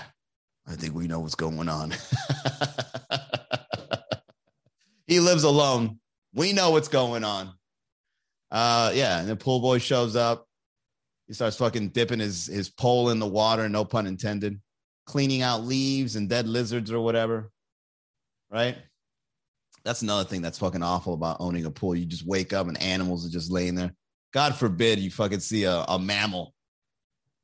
I 0.67 0.75
think 0.75 0.95
we 0.95 1.07
know 1.07 1.19
what's 1.19 1.35
going 1.35 1.67
on. 1.67 1.93
he 5.07 5.19
lives 5.19 5.43
alone. 5.43 5.99
We 6.33 6.53
know 6.53 6.71
what's 6.71 6.87
going 6.87 7.25
on. 7.25 7.51
Uh, 8.49 8.91
yeah, 8.93 9.19
and 9.19 9.27
the 9.27 9.35
pool 9.35 9.59
boy 9.59 9.79
shows 9.79 10.15
up. 10.15 10.47
He 11.27 11.33
starts 11.33 11.57
fucking 11.57 11.89
dipping 11.89 12.19
his 12.19 12.47
his 12.47 12.69
pole 12.69 13.09
in 13.09 13.19
the 13.19 13.27
water, 13.27 13.67
no 13.69 13.85
pun 13.85 14.07
intended, 14.07 14.59
cleaning 15.05 15.41
out 15.41 15.63
leaves 15.63 16.15
and 16.15 16.29
dead 16.29 16.47
lizards 16.47 16.91
or 16.91 16.99
whatever. 17.01 17.51
Right? 18.49 18.77
That's 19.83 20.01
another 20.01 20.25
thing 20.25 20.41
that's 20.41 20.59
fucking 20.59 20.83
awful 20.83 21.13
about 21.13 21.37
owning 21.39 21.65
a 21.65 21.71
pool. 21.71 21.95
You 21.95 22.05
just 22.05 22.25
wake 22.25 22.53
up 22.53 22.67
and 22.67 22.81
animals 22.81 23.25
are 23.25 23.31
just 23.31 23.51
laying 23.51 23.75
there. 23.75 23.93
God 24.33 24.55
forbid 24.55 24.99
you 24.99 25.11
fucking 25.11 25.41
see 25.41 25.65
a, 25.65 25.83
a 25.87 25.99
mammal, 25.99 26.53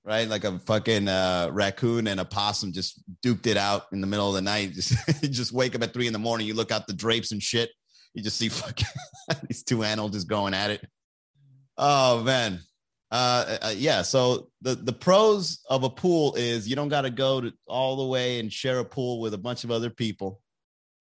right? 0.05 0.27
Like 0.27 0.43
a 0.45 0.57
fucking 0.59 1.07
uh, 1.07 1.49
raccoon 1.51 2.07
and 2.07 2.19
a 2.19 2.25
possum 2.25 2.71
just 2.71 3.01
duped 3.21 3.45
it 3.47 3.57
out 3.57 3.83
in 3.91 4.01
the 4.01 4.07
middle 4.07 4.29
of 4.29 4.35
the 4.35 4.41
night. 4.41 4.71
Just, 4.73 4.93
just 5.31 5.51
wake 5.51 5.75
up 5.75 5.83
at 5.83 5.93
three 5.93 6.07
in 6.07 6.13
the 6.13 6.19
morning. 6.19 6.47
You 6.47 6.53
look 6.53 6.71
out 6.71 6.87
the 6.87 6.93
drapes 6.93 7.31
and 7.31 7.43
shit. 7.43 7.71
You 8.13 8.23
just 8.23 8.37
see 8.37 8.49
fucking 8.49 8.87
these 9.47 9.63
two 9.63 9.83
animals 9.83 10.13
just 10.13 10.27
going 10.27 10.53
at 10.53 10.71
it. 10.71 10.85
Oh 11.77 12.23
man. 12.23 12.61
Uh, 13.11 13.57
uh, 13.61 13.73
yeah. 13.75 14.01
So 14.01 14.49
the 14.61 14.75
the 14.75 14.93
pros 14.93 15.59
of 15.69 15.83
a 15.83 15.89
pool 15.89 16.35
is 16.35 16.67
you 16.67 16.75
don't 16.75 16.89
got 16.89 17.01
to 17.01 17.09
go 17.09 17.41
to 17.41 17.53
all 17.65 17.95
the 17.95 18.05
way 18.05 18.39
and 18.39 18.51
share 18.51 18.79
a 18.79 18.85
pool 18.85 19.21
with 19.21 19.33
a 19.33 19.37
bunch 19.37 19.63
of 19.63 19.71
other 19.71 19.89
people 19.89 20.41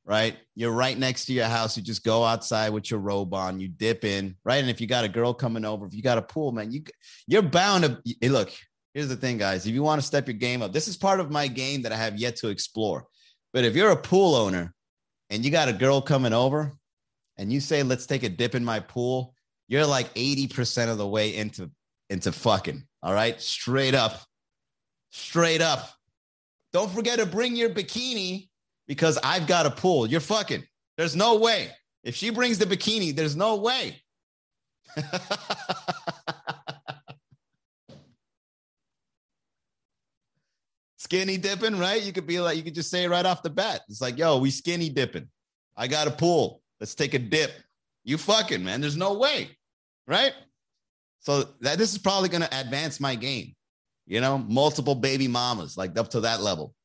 right? 0.07 0.37
You're 0.55 0.73
right 0.73 0.97
next 0.97 1.27
to 1.27 1.33
your 1.33 1.47
house. 1.47 1.77
You 1.77 1.83
just 1.83 2.05
go 2.05 2.25
outside 2.25 2.71
with 2.71 2.91
your 2.91 3.01
robe 3.01 3.35
on, 3.35 3.61
you 3.61 3.69
dip 3.69 4.05
in, 4.05 4.37
right? 4.45 4.61
And 4.61 4.71
if 4.71 4.81
you 4.81 4.87
got 4.87 5.05
a 5.05 5.09
girl 5.09 5.35
coming 5.35 5.65
over, 5.65 5.85
if 5.85 5.95
you 5.95 6.03
got 6.03 6.17
a 6.17 6.23
pool, 6.23 6.53
man, 6.53 6.71
you 6.71 6.85
you're 7.27 7.43
bound 7.43 7.85
to 7.85 8.01
hey, 8.21 8.29
look. 8.29 8.51
Here's 8.95 9.09
the 9.09 9.17
thing, 9.17 9.37
guys. 9.37 9.67
If 9.67 9.75
you 9.75 9.83
want 9.83 10.01
to 10.01 10.07
step 10.07 10.27
your 10.27 10.39
game 10.39 10.63
up, 10.63 10.73
this 10.73 10.89
is 10.89 10.97
part 10.97 11.21
of 11.21 11.31
my 11.31 11.49
game 11.49 11.83
that 11.83 11.93
I 11.93 11.97
have 11.97 12.17
yet 12.17 12.37
to 12.37 12.49
explore. 12.49 13.05
But 13.53 13.65
if 13.65 13.77
you're 13.77 13.91
a 13.91 13.97
pool 13.97 14.35
owner 14.35 14.73
and 15.29 15.45
you 15.45 15.51
got 15.51 15.69
a 15.69 15.75
girl 15.75 16.01
coming 16.01 16.33
over 16.33 16.73
and 17.37 17.53
you 17.53 17.61
say, 17.61 17.83
let's 17.83 18.07
take 18.07 18.23
a 18.23 18.31
dip 18.31 18.55
in 18.55 18.65
my 18.65 18.81
pool, 18.81 19.35
you're 19.69 19.85
like 19.85 20.15
80% 20.15 20.89
of 20.89 20.97
the 20.97 21.07
way 21.07 21.37
into 21.37 21.71
into 22.09 22.33
fucking. 22.33 22.87
All 23.03 23.13
right. 23.13 23.39
Straight 23.39 23.95
up. 23.95 24.23
Straight 25.11 25.61
up. 25.61 25.91
Don't 26.73 26.91
forget 26.91 27.19
to 27.19 27.27
bring 27.27 27.55
your 27.55 27.71
bikini 27.71 28.49
because 28.87 29.19
I've 29.23 29.47
got 29.47 29.67
a 29.67 29.71
pool. 29.71 30.07
You're 30.07 30.21
fucking. 30.21 30.65
There's 30.97 31.15
no 31.17 31.37
way. 31.37 31.71
If 32.03 32.17
she 32.17 32.31
brings 32.31 32.59
the 32.59 32.67
bikini, 32.67 33.15
there's 33.15 33.37
no 33.37 33.57
way. 33.57 34.03
skinny 41.07 41.37
dipping, 41.37 41.79
right? 41.79 42.03
You 42.03 42.13
could 42.13 42.27
be 42.27 42.41
like, 42.41 42.57
you 42.57 42.65
could 42.65 42.75
just 42.75 42.91
say 42.91 43.07
right 43.07 43.25
off 43.25 43.43
the 43.43 43.51
bat. 43.51 43.83
It's 43.89 44.01
like, 44.01 44.19
yo, 44.19 44.39
we 44.39 44.51
skinny 44.51 44.89
dipping. 44.89 45.29
I 45.77 45.87
got 45.87 46.09
a 46.09 46.11
pool. 46.11 46.63
Let's 46.81 46.95
take 46.95 47.15
a 47.15 47.19
dip. 47.19 47.53
You 48.05 48.19
fucking, 48.19 48.65
man. 48.65 48.81
There's 48.81 48.97
no 48.97 49.15
way. 49.15 49.51
Right? 50.07 50.33
So 51.21 51.45
that 51.61 51.79
this 51.79 51.93
is 51.93 51.99
probably 51.99 52.29
going 52.29 52.43
to 52.43 52.61
advance 52.61 53.01
my 53.01 53.15
game. 53.15 53.55
You 54.07 54.21
know, 54.21 54.39
multiple 54.39 54.95
baby 54.95 55.27
mamas, 55.27 55.77
like 55.77 55.99
up 55.99 56.11
to 56.11 56.21
that 56.21 56.41
level. 56.41 56.76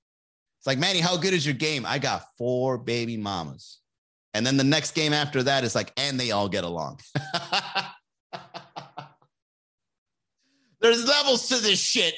It's 0.62 0.68
like, 0.68 0.78
Manny, 0.78 1.00
how 1.00 1.18
good 1.18 1.34
is 1.34 1.44
your 1.44 1.56
game? 1.56 1.88
I 1.88 1.98
got 1.98 2.22
four 2.38 2.78
baby 2.78 3.18
mamas. 3.18 3.80
And 4.36 4.46
then 4.46 4.58
the 4.58 4.64
next 4.64 4.92
game 4.92 5.12
after 5.12 5.42
that 5.42 5.64
is 5.64 5.74
like, 5.74 5.92
and 5.98 6.20
they 6.20 6.30
all 6.30 6.48
get 6.48 6.64
along. 6.64 7.00
There's 10.80 11.08
levels 11.08 11.48
to 11.48 11.58
this 11.58 11.82
shit. 11.82 12.14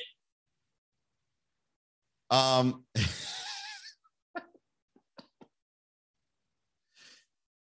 Um, 2.29 2.83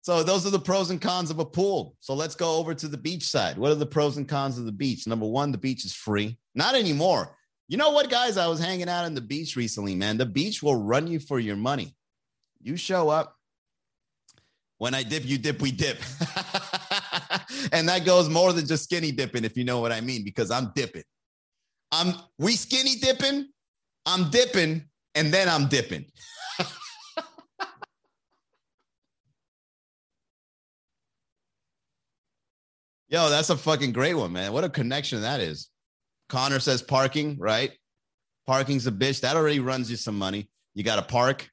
so 0.01 0.23
those 0.23 0.47
are 0.47 0.51
the 0.51 0.59
pros 0.59 0.91
and 0.91 1.01
cons 1.01 1.29
of 1.29 1.39
a 1.39 1.45
pool. 1.45 1.97
So 1.99 2.13
let's 2.13 2.35
go 2.35 2.55
over 2.55 2.73
to 2.73 2.87
the 2.87 2.95
beach 2.95 3.23
side. 3.23 3.57
What 3.57 3.73
are 3.73 3.75
the 3.75 3.85
pros 3.85 4.15
and 4.15 4.29
cons 4.29 4.57
of 4.57 4.63
the 4.63 4.71
beach? 4.71 5.07
Number 5.07 5.25
one, 5.25 5.51
the 5.51 5.57
beach 5.57 5.83
is 5.83 5.91
free. 5.93 6.37
Not 6.55 6.75
anymore. 6.75 7.35
You 7.69 7.77
know 7.77 7.91
what, 7.91 8.09
guys? 8.09 8.35
I 8.35 8.47
was 8.47 8.59
hanging 8.59 8.89
out 8.89 9.05
on 9.05 9.13
the 9.13 9.21
beach 9.21 9.55
recently, 9.55 9.93
man. 9.93 10.17
The 10.17 10.25
beach 10.25 10.63
will 10.63 10.75
run 10.75 11.05
you 11.05 11.19
for 11.19 11.39
your 11.39 11.55
money. 11.55 11.95
You 12.59 12.75
show 12.75 13.09
up. 13.09 13.35
When 14.79 14.95
I 14.95 15.03
dip, 15.03 15.23
you 15.23 15.37
dip, 15.37 15.61
we 15.61 15.71
dip. 15.71 15.97
and 17.71 17.87
that 17.87 18.05
goes 18.05 18.27
more 18.27 18.53
than 18.53 18.65
just 18.65 18.85
skinny 18.85 19.11
dipping, 19.11 19.45
if 19.45 19.55
you 19.55 19.65
know 19.65 19.81
what 19.81 19.91
I 19.91 20.01
mean, 20.01 20.23
because 20.23 20.49
I'm 20.49 20.71
dipping. 20.73 21.03
I'm 21.91 22.15
we 22.39 22.53
skinny 22.53 22.95
dipping, 22.95 23.49
I'm 24.05 24.31
dipping, 24.31 24.85
and 25.13 25.31
then 25.31 25.47
I'm 25.47 25.67
dipping. 25.67 26.05
Yo, 33.09 33.29
that's 33.29 33.51
a 33.51 33.57
fucking 33.57 33.91
great 33.93 34.15
one, 34.15 34.31
man. 34.31 34.53
What 34.53 34.63
a 34.63 34.69
connection 34.69 35.21
that 35.21 35.39
is. 35.39 35.69
Connor 36.29 36.59
says 36.59 36.81
parking, 36.81 37.37
right? 37.39 37.71
Parking's 38.47 38.87
a 38.87 38.91
bitch. 38.91 39.21
That 39.21 39.35
already 39.35 39.59
runs 39.59 39.91
you 39.91 39.97
some 39.97 40.17
money. 40.17 40.49
You 40.75 40.83
got 40.83 40.95
to 40.95 41.01
park. 41.01 41.49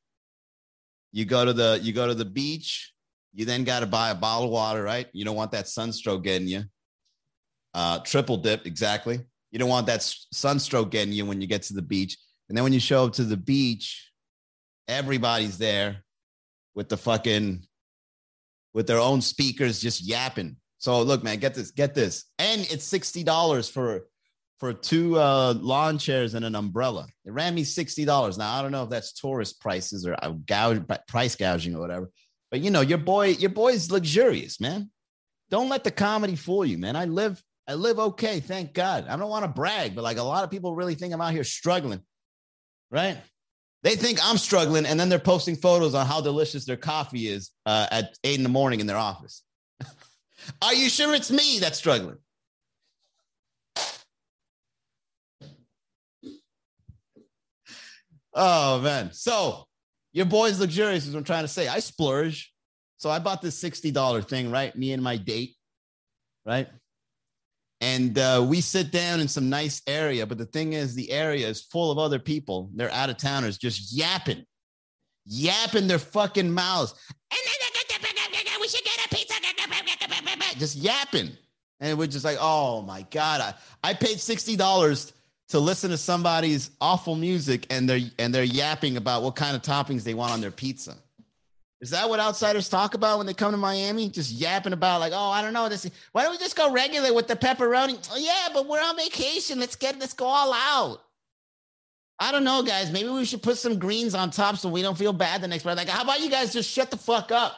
You 1.13 1.25
go 1.25 1.45
to 1.45 1.53
the 1.53 1.81
you 1.83 1.93
go 1.93 2.07
to 2.07 2.15
the 2.15 2.25
beach. 2.25 2.93
You 3.35 3.45
then 3.45 3.65
got 3.65 3.81
to 3.81 3.87
buy 3.87 4.11
a 4.11 4.15
bottle 4.15 4.47
of 4.47 4.51
water, 4.51 4.83
right? 4.83 5.07
You 5.13 5.25
don't 5.25 5.37
want 5.37 5.51
that 5.53 5.69
sunstroke 5.69 6.23
getting 6.25 6.49
you. 6.49 6.65
Uh, 7.75 7.99
triple 8.01 8.39
dip, 8.39 8.67
exactly. 8.67 9.21
You 9.51 9.59
don't 9.59 9.69
want 9.69 9.87
that 9.89 10.03
sunstroke 10.33 10.91
getting 10.91 11.13
you 11.13 11.27
when 11.27 11.41
you 11.41 11.47
get 11.47 11.63
to 11.65 11.75
the 11.75 11.83
beach. 11.83 12.17
And 12.49 12.57
then 12.57 12.65
when 12.65 12.73
you 12.73 12.81
show 12.81 13.05
up 13.05 13.13
to 13.15 13.25
the 13.25 13.37
beach, 13.37 14.11
everybody's 14.89 15.59
there 15.59 16.05
with 16.75 16.89
the 16.89 16.97
fucking 16.97 17.67
with 18.73 18.87
their 18.87 18.99
own 18.99 19.21
speakers 19.21 19.81
just 19.81 20.07
yapping. 20.07 20.57
So 20.79 21.03
look, 21.03 21.25
man, 21.25 21.39
get 21.39 21.55
this, 21.55 21.71
get 21.71 21.95
this. 21.95 22.27
And 22.39 22.61
it's 22.71 22.91
$60 22.91 23.71
for 23.71 24.07
for 24.59 24.73
two 24.73 25.19
uh, 25.19 25.55
lawn 25.55 25.99
chairs 25.99 26.35
and 26.35 26.45
an 26.45 26.55
umbrella. 26.55 27.07
It 27.25 27.33
ran 27.33 27.55
me 27.55 27.65
sixty 27.65 28.05
dollars. 28.05 28.39
Now 28.39 28.55
I 28.55 28.63
don't 28.63 28.73
know 28.73 28.85
if 28.85 28.91
that's 28.91 29.13
tourist 29.13 29.61
prices 29.61 30.07
or 30.07 30.17
uh, 30.23 30.31
gouge, 30.31 30.83
price 31.09 31.37
gouging 31.37 31.75
or 31.75 31.81
whatever. 31.81 32.11
But 32.51 32.61
you 32.61 32.71
know, 32.71 32.81
your 32.81 32.99
boy, 32.99 33.29
your 33.29 33.51
boy's 33.51 33.91
luxurious, 33.91 34.61
man. 34.61 34.91
Don't 35.51 35.69
let 35.69 35.85
the 35.85 35.91
comedy 35.91 36.37
fool 36.37 36.65
you, 36.65 36.79
man. 36.79 36.97
I 36.97 37.05
live, 37.05 37.43
I 37.69 37.75
live 37.75 37.99
okay, 37.99 38.41
thank 38.41 38.73
God. 38.73 39.07
I 39.09 39.17
don't 39.17 39.31
want 39.31 39.45
to 39.45 39.51
brag, 39.51 39.95
but 39.95 40.05
like 40.05 40.19
a 40.19 40.23
lot 40.23 40.45
of 40.45 40.51
people 40.51 40.75
really 40.75 40.95
think 40.95 41.13
I'm 41.13 41.21
out 41.21 41.33
here 41.33 41.45
struggling, 41.45 42.01
right? 42.91 43.19
They 43.83 43.95
think 43.95 44.19
I'm 44.23 44.39
struggling, 44.39 44.87
and 44.87 44.99
then 44.99 45.09
they're 45.09 45.19
posting 45.19 45.55
photos 45.55 45.95
on 45.95 46.07
how 46.07 46.21
delicious 46.21 46.65
their 46.65 46.77
coffee 46.77 47.29
is 47.29 47.51
uh, 47.67 47.87
at 47.91 48.17
eight 48.25 48.37
in 48.37 48.43
the 48.43 48.49
morning 48.49 48.81
in 48.81 48.87
their 48.87 48.97
office. 48.97 49.43
Are 50.63 50.75
you 50.75 50.89
sure 50.89 51.15
it's 51.15 51.31
me 51.31 51.59
that's 51.61 51.79
struggling? 51.79 52.17
Oh 58.37 58.81
man. 58.81 59.13
So 59.13 59.65
your 60.13 60.27
boy's 60.27 60.61
luxurious 60.61 61.07
is 61.07 61.15
what 61.15 61.19
I'm 61.19 61.25
trying 61.25 61.45
to 61.45 61.49
say. 61.49 61.67
I 61.67 61.81
splurge. 61.81 62.53
So 62.99 63.11
I 63.11 63.19
bought 63.19 63.43
this 63.43 63.61
$60 63.63 64.29
thing, 64.29 64.51
right? 64.51 64.77
Me 64.77 64.93
and 64.93 65.03
my 65.03 65.17
date, 65.17 65.57
right? 66.45 66.69
And 67.81 68.19
uh, 68.19 68.45
we 68.49 68.61
sit 68.63 68.91
down 68.91 69.21
in 69.21 69.29
some 69.29 69.51
nice 69.51 69.83
area, 69.87 70.27
but 70.27 70.39
the 70.39 70.47
thing 70.47 70.73
is, 70.73 70.95
the 70.95 71.11
area 71.11 71.47
is 71.47 71.63
full 71.63 71.91
of 71.91 71.99
other 71.99 72.19
people. 72.19 72.71
They're 72.75 72.93
out 72.93 73.11
of 73.11 73.19
towners 73.19 73.59
just 73.59 73.93
yapping, 73.95 74.45
yapping 75.27 75.87
their 75.87 75.99
fucking 75.99 76.51
mouths. 76.51 76.95
We 78.61 78.69
should 78.69 78.85
get 78.85 79.05
a 79.05 79.15
pizza. 79.15 79.35
Just 80.59 80.77
yapping. 80.77 81.33
And 81.81 81.99
we're 81.99 82.07
just 82.07 82.25
like, 82.25 82.39
oh 82.41 82.81
my 82.83 83.07
God. 83.11 83.43
I, 83.43 83.55
I 83.91 83.95
paid 83.95 84.17
$60 84.17 85.13
to 85.49 85.61
listen 85.61 85.91
to 85.91 85.97
somebody's 85.97 86.71
awful 86.81 87.15
music 87.15 87.67
and 87.71 87.89
they're 87.89 88.01
and 88.19 88.35
they're 88.35 88.45
yapping 88.45 88.97
about 88.97 89.23
what 89.23 89.37
kind 89.37 89.55
of 89.55 89.63
toppings 89.63 90.03
they 90.03 90.15
want 90.15 90.33
on 90.33 90.41
their 90.41 90.51
pizza. 90.51 90.97
Is 91.81 91.91
that 91.91 92.09
what 92.09 92.21
outsiders 92.21 92.69
talk 92.71 92.95
about 92.95 93.19
when 93.19 93.27
they 93.27 93.35
come 93.35 93.53
to 93.53 93.59
Miami? 93.59 94.09
Just 94.09 94.33
yapping 94.33 94.73
about 94.73 94.99
like, 95.01 95.13
oh, 95.15 95.31
I 95.31 95.43
don't 95.43 95.53
know. 95.53 95.69
This 95.69 95.89
why 96.13 96.23
don't 96.23 96.33
we 96.33 96.39
just 96.39 96.57
go 96.57 96.73
regular 96.73 97.13
with 97.13 97.29
the 97.29 97.37
pepperoni? 97.37 98.09
Oh, 98.11 98.17
yeah, 98.17 98.49
but 98.53 98.67
we're 98.67 98.81
on 98.81 98.97
vacation. 98.97 99.61
Let's 99.61 99.77
get 99.77 99.99
let's 99.99 100.15
go 100.15 100.25
all 100.25 100.53
out. 100.53 101.03
I 102.19 102.33
don't 102.33 102.45
know, 102.45 102.63
guys. 102.63 102.91
Maybe 102.91 103.11
we 103.11 103.27
should 103.27 103.43
put 103.43 103.59
some 103.59 103.79
greens 103.79 104.15
on 104.15 104.31
top 104.31 104.57
so 104.57 104.71
we 104.71 104.81
don't 104.81 104.97
feel 104.97 105.13
bad 105.13 105.43
the 105.43 105.49
next 105.49 105.65
day. 105.65 105.75
Like, 105.75 105.89
how 105.89 106.03
about 106.03 106.21
you 106.21 106.31
guys 106.31 106.53
just 106.53 106.71
shut 106.71 106.91
the 106.91 106.97
fuck 106.97 107.31
up? 107.31 107.55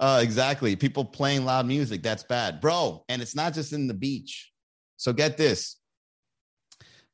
uh, 0.01 0.20
exactly. 0.22 0.75
People 0.75 1.05
playing 1.05 1.46
loud 1.46 1.67
music. 1.67 2.01
That's 2.01 2.24
bad, 2.24 2.60
bro. 2.60 3.05
And 3.08 3.22
it's 3.22 3.36
not 3.36 3.53
just 3.53 3.72
in 3.72 3.88
the 3.88 3.93
beach. 3.93 4.51
So 4.98 5.13
get 5.13 5.38
this. 5.38 5.77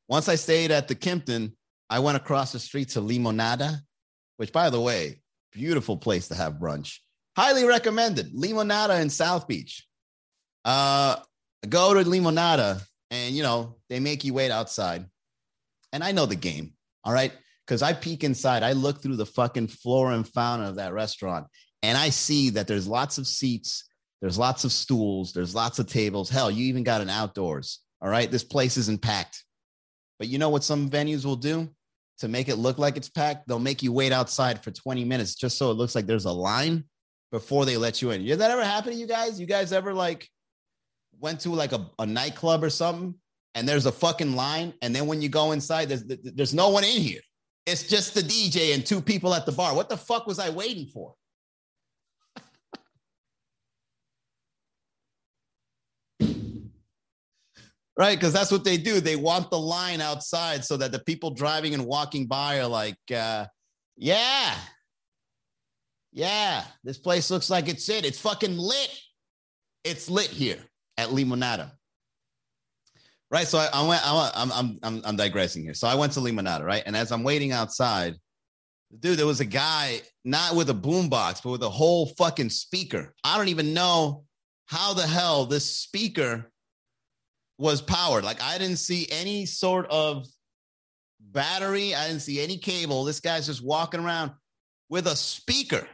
Once 0.08 0.28
I 0.28 0.36
stayed 0.36 0.70
at 0.70 0.88
the 0.88 0.94
Kimpton, 0.94 1.52
I 1.90 1.98
went 1.98 2.16
across 2.16 2.52
the 2.52 2.58
street 2.58 2.88
to 2.90 3.00
Limonada, 3.00 3.78
which, 4.38 4.52
by 4.52 4.70
the 4.70 4.80
way, 4.80 5.20
beautiful 5.52 5.98
place 5.98 6.28
to 6.28 6.34
have 6.34 6.54
brunch. 6.54 6.98
Highly 7.36 7.64
recommended. 7.64 8.32
Limonada 8.32 9.00
in 9.00 9.10
South 9.10 9.46
Beach. 9.46 9.86
Uh, 10.64 11.16
go 11.68 11.94
to 11.94 12.08
Limonada, 12.08 12.82
and 13.10 13.34
you 13.34 13.42
know 13.42 13.76
they 13.88 14.00
make 14.00 14.24
you 14.24 14.34
wait 14.34 14.50
outside. 14.50 15.06
And 15.92 16.02
I 16.02 16.12
know 16.12 16.26
the 16.26 16.36
game, 16.36 16.72
all 17.04 17.12
right, 17.12 17.32
because 17.66 17.82
I 17.82 17.92
peek 17.92 18.24
inside. 18.24 18.62
I 18.62 18.72
look 18.72 19.02
through 19.02 19.16
the 19.16 19.26
fucking 19.26 19.68
flora 19.68 20.14
and 20.14 20.28
fauna 20.28 20.68
of 20.70 20.76
that 20.76 20.92
restaurant, 20.92 21.46
and 21.82 21.96
I 21.96 22.10
see 22.10 22.50
that 22.50 22.66
there's 22.66 22.86
lots 22.86 23.18
of 23.18 23.26
seats, 23.26 23.88
there's 24.20 24.38
lots 24.38 24.64
of 24.64 24.72
stools, 24.72 25.32
there's 25.32 25.54
lots 25.54 25.78
of 25.78 25.86
tables. 25.86 26.28
Hell, 26.28 26.50
you 26.50 26.66
even 26.66 26.82
got 26.82 27.00
an 27.00 27.10
outdoors. 27.10 27.80
All 28.00 28.08
right, 28.08 28.30
this 28.30 28.44
place 28.44 28.76
isn't 28.76 29.02
packed. 29.02 29.44
But 30.18 30.28
you 30.28 30.38
know 30.38 30.48
what 30.48 30.64
some 30.64 30.90
venues 30.90 31.24
will 31.24 31.36
do? 31.36 31.68
to 32.18 32.28
make 32.28 32.48
it 32.48 32.56
look 32.56 32.78
like 32.78 32.96
it's 32.96 33.08
packed, 33.08 33.46
they'll 33.46 33.58
make 33.58 33.82
you 33.82 33.92
wait 33.92 34.12
outside 34.12 34.62
for 34.62 34.70
20 34.70 35.04
minutes 35.04 35.34
just 35.34 35.56
so 35.56 35.70
it 35.70 35.74
looks 35.74 35.94
like 35.94 36.06
there's 36.06 36.24
a 36.24 36.32
line 36.32 36.84
before 37.30 37.64
they 37.64 37.76
let 37.76 38.02
you 38.02 38.10
in. 38.10 38.24
Did 38.24 38.40
that 38.40 38.50
ever 38.50 38.64
happen 38.64 38.92
to 38.92 38.98
you 38.98 39.06
guys? 39.06 39.38
You 39.38 39.46
guys 39.46 39.72
ever 39.72 39.94
like 39.94 40.28
went 41.20 41.40
to 41.40 41.50
like 41.50 41.72
a, 41.72 41.88
a 41.98 42.06
nightclub 42.06 42.64
or 42.64 42.70
something 42.70 43.14
and 43.54 43.68
there's 43.68 43.86
a 43.86 43.92
fucking 43.92 44.34
line 44.34 44.74
and 44.82 44.94
then 44.94 45.06
when 45.06 45.22
you 45.22 45.28
go 45.28 45.52
inside 45.52 45.88
there's 45.88 46.04
there's 46.04 46.54
no 46.54 46.70
one 46.70 46.84
in 46.84 47.00
here. 47.00 47.20
It's 47.66 47.86
just 47.86 48.14
the 48.14 48.22
DJ 48.22 48.74
and 48.74 48.84
two 48.84 49.00
people 49.00 49.34
at 49.34 49.46
the 49.46 49.52
bar. 49.52 49.74
What 49.74 49.88
the 49.88 49.96
fuck 49.96 50.26
was 50.26 50.38
I 50.38 50.50
waiting 50.50 50.86
for? 50.86 51.14
Right? 57.98 58.16
Because 58.16 58.32
that's 58.32 58.52
what 58.52 58.64
they 58.64 58.78
do. 58.78 59.00
They 59.00 59.16
want 59.16 59.50
the 59.50 59.58
line 59.58 60.00
outside 60.00 60.64
so 60.64 60.76
that 60.76 60.92
the 60.92 61.00
people 61.00 61.32
driving 61.32 61.74
and 61.74 61.84
walking 61.84 62.26
by 62.26 62.60
are 62.60 62.68
like, 62.68 62.96
uh, 63.14 63.46
yeah, 63.96 64.54
yeah, 66.12 66.62
this 66.84 66.96
place 66.96 67.30
looks 67.30 67.50
like 67.50 67.68
it's 67.68 67.88
it. 67.88 68.06
It's 68.06 68.20
fucking 68.20 68.56
lit. 68.56 69.00
It's 69.82 70.08
lit 70.08 70.28
here 70.28 70.58
at 70.96 71.08
Limonada. 71.08 71.72
Right. 73.30 73.46
So 73.46 73.58
I, 73.58 73.68
I 73.74 73.86
went, 73.86 74.02
I, 74.04 74.30
I'm, 74.34 74.52
I'm, 74.52 74.78
I'm, 74.82 75.02
I'm 75.04 75.16
digressing 75.16 75.62
here. 75.62 75.74
So 75.74 75.86
I 75.86 75.96
went 75.96 76.12
to 76.12 76.20
Limonada, 76.20 76.64
right? 76.64 76.82
And 76.86 76.96
as 76.96 77.12
I'm 77.12 77.24
waiting 77.24 77.52
outside, 77.52 78.14
dude, 79.00 79.18
there 79.18 79.26
was 79.26 79.40
a 79.40 79.44
guy 79.44 80.00
not 80.24 80.54
with 80.54 80.70
a 80.70 80.74
boombox, 80.74 81.42
but 81.42 81.50
with 81.50 81.62
a 81.62 81.68
whole 81.68 82.06
fucking 82.16 82.50
speaker. 82.50 83.12
I 83.24 83.36
don't 83.36 83.48
even 83.48 83.74
know 83.74 84.24
how 84.66 84.94
the 84.94 85.06
hell 85.06 85.44
this 85.44 85.74
speaker 85.74 86.50
was 87.58 87.82
powered. 87.82 88.24
Like 88.24 88.42
I 88.42 88.56
didn't 88.56 88.76
see 88.76 89.06
any 89.10 89.44
sort 89.44 89.86
of 89.90 90.26
battery. 91.20 91.94
I 91.94 92.06
didn't 92.06 92.22
see 92.22 92.40
any 92.40 92.56
cable. 92.56 93.04
This 93.04 93.20
guy's 93.20 93.46
just 93.46 93.62
walking 93.62 94.00
around 94.00 94.32
with 94.88 95.06
a 95.06 95.16
speaker, 95.16 95.86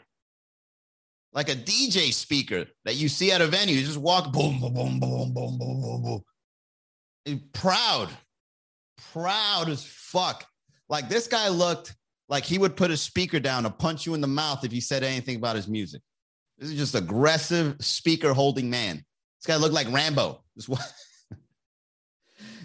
like 1.32 1.48
a 1.48 1.56
DJ 1.56 2.12
speaker 2.12 2.66
that 2.84 2.94
you 2.94 3.08
see 3.08 3.32
at 3.32 3.40
a 3.40 3.46
venue. 3.46 3.74
You 3.74 3.84
just 3.84 3.98
walk 3.98 4.32
boom, 4.32 4.60
boom, 4.60 4.74
boom, 4.74 5.00
boom, 5.00 5.32
boom, 5.32 5.58
boom, 5.58 5.80
boom, 5.80 6.02
boom. 6.02 6.22
And 7.26 7.40
eh, 7.40 7.44
proud, 7.52 8.10
proud 9.12 9.68
as 9.68 9.84
fuck. 9.84 10.46
Like 10.88 11.08
this 11.08 11.26
guy 11.26 11.48
looked 11.48 11.96
like 12.28 12.44
he 12.44 12.58
would 12.58 12.76
put 12.76 12.90
a 12.90 12.96
speaker 12.96 13.40
down 13.40 13.64
to 13.64 13.70
punch 13.70 14.06
you 14.06 14.14
in 14.14 14.20
the 14.20 14.26
mouth 14.26 14.64
if 14.64 14.72
you 14.72 14.80
said 14.80 15.02
anything 15.02 15.36
about 15.36 15.56
his 15.56 15.68
music. 15.68 16.02
This 16.58 16.70
is 16.70 16.76
just 16.76 16.94
aggressive 16.94 17.76
speaker 17.80 18.32
holding 18.32 18.70
man. 18.70 18.96
This 18.96 19.46
guy 19.46 19.56
looked 19.56 19.74
like 19.74 19.90
Rambo. 19.90 20.42
This 20.54 20.68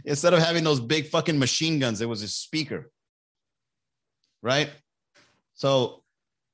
instead 0.05 0.33
of 0.33 0.39
having 0.39 0.63
those 0.63 0.79
big 0.79 1.07
fucking 1.07 1.39
machine 1.39 1.79
guns, 1.79 2.01
it 2.01 2.09
was 2.09 2.23
a 2.23 2.27
speaker. 2.27 2.89
Right? 4.41 4.69
So, 5.55 6.03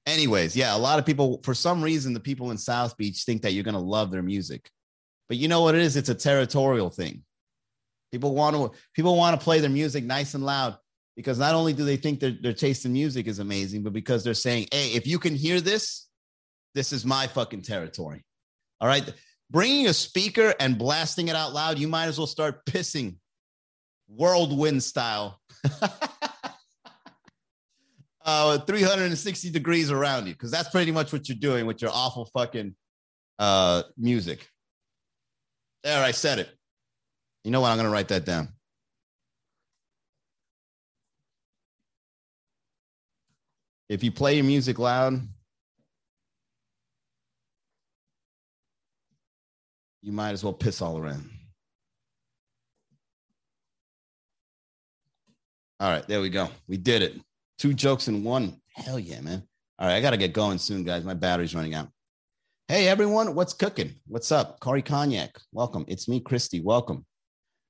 anyways, 0.05 0.55
yeah, 0.55 0.75
a 0.75 0.77
lot 0.77 0.99
of 0.99 1.05
people, 1.05 1.41
for 1.43 1.53
some 1.53 1.81
reason, 1.81 2.13
the 2.13 2.19
people 2.19 2.51
in 2.51 2.57
South 2.57 2.97
Beach 2.97 3.23
think 3.23 3.43
that 3.43 3.51
you're 3.51 3.63
going 3.63 3.75
to 3.75 3.79
love 3.79 4.11
their 4.11 4.23
music. 4.23 4.69
But 5.27 5.37
you 5.37 5.47
know 5.47 5.61
what 5.61 5.75
it 5.75 5.81
is? 5.81 5.95
It's 5.95 6.09
a 6.09 6.15
territorial 6.15 6.89
thing. 6.89 7.23
People 8.11 8.33
want 8.33 8.55
to 8.55 8.71
people 8.93 9.15
want 9.17 9.37
to 9.39 9.43
play 9.43 9.59
their 9.59 9.69
music 9.69 10.03
nice 10.03 10.35
and 10.35 10.45
loud 10.45 10.77
because 11.15 11.39
not 11.39 11.55
only 11.55 11.73
do 11.73 11.83
they 11.83 11.97
think 11.97 12.19
their, 12.19 12.31
their 12.41 12.53
taste 12.53 12.85
in 12.85 12.93
music 12.93 13.27
is 13.27 13.39
amazing, 13.39 13.83
but 13.83 13.93
because 13.93 14.23
they're 14.23 14.33
saying, 14.33 14.67
hey, 14.71 14.89
if 14.89 15.07
you 15.07 15.17
can 15.17 15.35
hear 15.35 15.59
this, 15.61 16.07
this 16.75 16.91
is 16.91 17.05
my 17.05 17.27
fucking 17.27 17.61
territory. 17.61 18.23
All 18.81 18.87
right. 18.87 19.11
Bringing 19.49 19.87
a 19.87 19.93
speaker 19.93 20.53
and 20.59 20.77
blasting 20.77 21.29
it 21.29 21.35
out 21.35 21.53
loud, 21.53 21.79
you 21.79 21.87
might 21.87 22.05
as 22.05 22.17
well 22.17 22.27
start 22.27 22.65
pissing 22.65 23.15
whirlwind 24.07 24.83
style. 24.83 25.39
uh, 28.25 28.59
360 28.59 29.49
degrees 29.51 29.91
around 29.91 30.27
you, 30.27 30.33
because 30.33 30.51
that's 30.51 30.69
pretty 30.69 30.91
much 30.91 31.13
what 31.13 31.29
you're 31.29 31.37
doing 31.37 31.65
with 31.65 31.81
your 31.81 31.91
awful 31.93 32.25
fucking 32.25 32.75
uh, 33.39 33.83
music. 33.97 34.47
There, 35.83 36.03
I 36.03 36.11
said 36.11 36.39
it. 36.39 36.49
You 37.43 37.51
know 37.51 37.61
what? 37.61 37.69
I'm 37.69 37.77
going 37.77 37.85
to 37.85 37.93
write 37.93 38.07
that 38.07 38.25
down. 38.25 38.49
If 43.87 44.03
you 44.03 44.11
play 44.11 44.35
your 44.35 44.45
music 44.45 44.79
loud, 44.79 45.21
you 50.01 50.11
might 50.11 50.31
as 50.31 50.43
well 50.43 50.53
piss 50.53 50.81
all 50.81 50.97
around. 50.97 51.29
All 55.79 55.89
right, 55.89 56.07
there 56.07 56.21
we 56.21 56.29
go. 56.29 56.47
We 56.69 56.77
did 56.77 57.01
it. 57.01 57.19
Two 57.57 57.73
jokes 57.73 58.07
in 58.07 58.23
one. 58.23 58.61
Hell 58.73 58.97
yeah, 58.97 59.19
man. 59.19 59.43
All 59.77 59.87
right, 59.87 59.95
I 59.95 60.01
got 60.01 60.11
to 60.11 60.17
get 60.17 60.31
going 60.31 60.57
soon, 60.57 60.85
guys. 60.85 61.03
My 61.03 61.13
battery's 61.13 61.53
running 61.53 61.75
out. 61.75 61.89
Hey, 62.69 62.87
everyone, 62.87 63.35
what's 63.35 63.53
cooking? 63.53 63.95
What's 64.07 64.31
up? 64.31 64.61
Corey 64.61 64.81
Cognac, 64.81 65.37
welcome. 65.51 65.83
It's 65.89 66.07
me, 66.07 66.21
Christy. 66.21 66.61
Welcome. 66.61 67.05